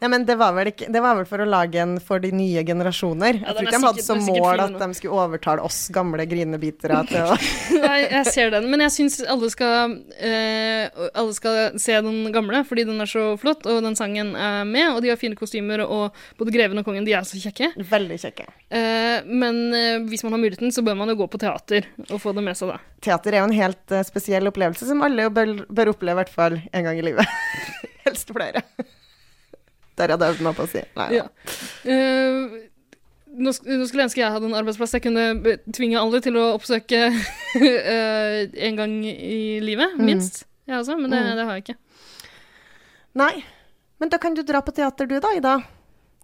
Nei, 0.00 0.08
men 0.08 0.24
det 0.28 0.36
var, 0.40 0.54
vel 0.56 0.70
ikke, 0.70 0.88
det 0.92 1.02
var 1.04 1.18
vel 1.18 1.26
for 1.28 1.42
å 1.44 1.46
lage 1.48 1.80
en 1.82 1.98
for 2.00 2.22
de 2.22 2.30
nye 2.32 2.62
generasjoner. 2.66 3.40
Ja, 3.40 3.50
jeg 3.50 3.56
tror 3.56 3.66
ikke 3.66 3.74
de 3.74 3.82
hadde 3.84 4.04
sikkert- 4.04 4.06
som 4.06 4.40
mål 4.40 4.62
at 4.64 4.76
de 4.80 4.88
skulle 4.96 5.24
overtale 5.26 5.64
oss 5.66 5.80
gamle 5.92 6.24
grinebitere 6.30 7.02
til 7.10 7.28
å 7.34 7.36
Nei, 7.80 7.98
jeg 8.06 8.32
ser 8.32 8.52
den, 8.54 8.68
men 8.72 8.84
jeg 8.86 8.94
syns 8.96 9.18
alle 9.28 9.50
eh, 9.50 11.02
Alle 11.10 11.34
skal 11.36 11.78
se 11.80 11.98
den 12.06 12.30
gamle, 12.34 12.62
fordi 12.68 12.86
den 12.88 13.00
er 13.04 13.10
så 13.10 13.26
flott, 13.40 13.66
og 13.68 13.82
den 13.84 13.98
sangen 13.98 14.32
er 14.36 14.64
med, 14.68 14.94
og 14.94 15.02
de 15.04 15.12
har 15.12 15.20
fine 15.20 15.38
kostymer, 15.38 15.84
og 15.84 16.16
både 16.40 16.54
greven 16.54 16.80
og 16.80 16.88
kongen, 16.88 17.04
de 17.06 17.14
er 17.16 17.26
så 17.28 17.40
kjekke. 17.40 17.72
Veldig 17.90 18.18
kjekke. 18.24 18.48
Eh, 18.70 19.26
men 19.26 19.60
eh, 19.76 19.98
hvis 20.08 20.24
man 20.26 20.36
har 20.36 20.42
muligheten, 20.42 20.72
så 20.74 20.84
bør 20.86 20.98
man 21.00 21.12
jo 21.12 21.18
gå 21.20 21.28
på 21.32 21.40
teater 21.42 21.88
og 22.08 22.20
få 22.22 22.34
det 22.36 22.44
med 22.46 22.58
seg, 22.58 22.72
da. 22.72 22.80
Teater 23.04 23.36
er 23.36 23.44
jo 23.44 23.50
en 23.50 23.56
helt 23.56 23.94
eh, 23.96 24.06
spesiell 24.06 24.48
opplevelse 24.50 24.88
som 24.88 25.04
alle 25.06 25.28
bør, 25.34 25.60
bør 25.68 25.94
oppleve 25.94 26.18
i 26.18 26.20
hvert 26.22 26.34
fall 26.34 26.58
en 26.60 26.88
gang 26.88 27.00
i 27.00 27.06
livet. 27.10 27.38
Helst 28.06 28.32
flere. 28.34 28.64
Der 30.00 30.16
hadde 30.16 30.32
jeg 30.32 30.56
på 30.56 30.66
å 30.66 30.70
si. 30.70 30.82
Nei, 30.98 31.08
Ja. 31.20 31.28
Uh, 31.84 32.58
nå, 33.30 33.52
nå 33.52 33.86
skulle 33.86 34.02
jeg 34.02 34.08
ønske 34.08 34.22
jeg 34.22 34.34
hadde 34.34 34.48
en 34.48 34.56
arbeidsplass 34.58 34.96
jeg 34.96 35.04
kunne 35.04 35.56
tvinge 35.70 36.00
alle 36.00 36.20
til 36.24 36.38
å 36.40 36.48
oppsøke 36.56 37.02
eh, 37.60 38.40
en 38.66 38.80
gang 38.80 38.96
i 39.06 39.60
livet, 39.62 39.94
minst. 40.00 40.44
Jeg 40.66 40.80
også, 40.80 40.96
men 40.98 41.12
det, 41.14 41.20
det 41.38 41.46
har 41.46 41.58
jeg 41.58 41.66
ikke. 41.68 41.78
Nei. 43.18 43.34
Men 44.00 44.10
da 44.12 44.18
kan 44.22 44.34
du 44.36 44.42
dra 44.46 44.62
på 44.64 44.74
teater 44.74 45.08
du 45.10 45.16
da, 45.22 45.32
Ida. 45.36 45.54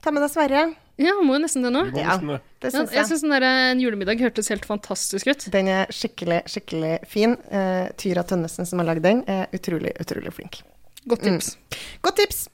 Ta 0.02 0.12
med 0.14 0.22
deg 0.24 0.32
Sverre. 0.32 0.64
Ja, 1.02 1.12
må 1.20 1.36
jo 1.36 1.42
nesten 1.42 1.66
det 1.66 1.72
nå. 1.74 1.82
Ja. 1.92 2.16
det. 2.16 2.70
Syns 2.72 2.94
jeg 2.94 3.02
jeg. 3.02 3.08
syns 3.10 3.24
den 3.26 3.34
der 3.34 3.44
eh, 3.44 3.62
en 3.74 3.82
julemiddag 3.82 4.22
hørtes 4.22 4.48
helt 4.52 4.64
fantastisk 4.68 5.28
ut. 5.28 5.48
Den 5.52 5.68
er 5.72 5.92
skikkelig, 5.92 6.40
skikkelig 6.48 6.94
fin. 7.10 7.36
Uh, 7.52 7.92
Tyra 8.00 8.24
Tønnesen 8.26 8.68
som 8.68 8.80
har 8.80 8.88
lagd 8.94 9.04
den, 9.04 9.22
er 9.28 9.50
utrolig, 9.56 9.92
utrolig 10.00 10.32
flink. 10.38 10.62
Godt 11.06 11.26
tips. 11.28 11.56
Godt 12.02 12.22
tips! 12.22 12.46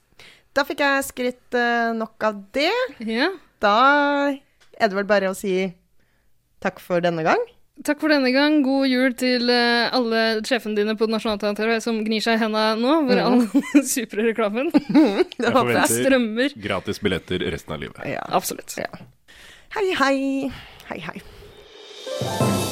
Da 0.53 0.61
fikk 0.67 0.83
jeg 0.83 1.05
skrytt 1.07 1.55
eh, 1.57 1.91
nok 1.97 2.21
av 2.27 2.43
det. 2.53 2.69
Ja. 3.09 3.31
Da 3.63 3.75
er 4.33 4.89
det 4.91 4.97
vel 4.99 5.07
bare 5.09 5.31
å 5.31 5.37
si 5.37 5.71
takk 6.63 6.77
for 6.83 7.01
denne 7.03 7.23
gang. 7.25 7.41
Takk 7.83 7.97
for 8.03 8.13
denne 8.13 8.29
gang. 8.35 8.59
God 8.65 8.85
jul 8.85 9.15
til 9.17 9.49
eh, 9.49 9.89
alle 9.97 10.43
sjefene 10.45 10.77
dine 10.77 10.93
på 10.99 11.07
Nationaltheatret 11.09 11.81
som 11.83 11.97
gnir 12.05 12.21
seg 12.21 12.37
i 12.37 12.43
henda 12.43 12.67
nå, 12.77 12.99
hvor 13.07 13.23
all 13.23 13.41
supre 13.95 14.27
reklamen 14.29 14.69
Det 14.75 14.85
Jeg 15.41 15.55
forventer 15.57 15.95
strømmer. 16.05 16.53
gratis 16.69 17.01
billetter 17.01 17.47
resten 17.49 17.73
av 17.73 17.81
livet. 17.81 18.05
Ja. 18.13 18.21
Absolutt. 18.29 18.77
Ja. 18.77 18.91
Hei, 19.73 19.89
hei. 19.97 20.53
Hei, 20.91 21.01
hei. 21.09 22.71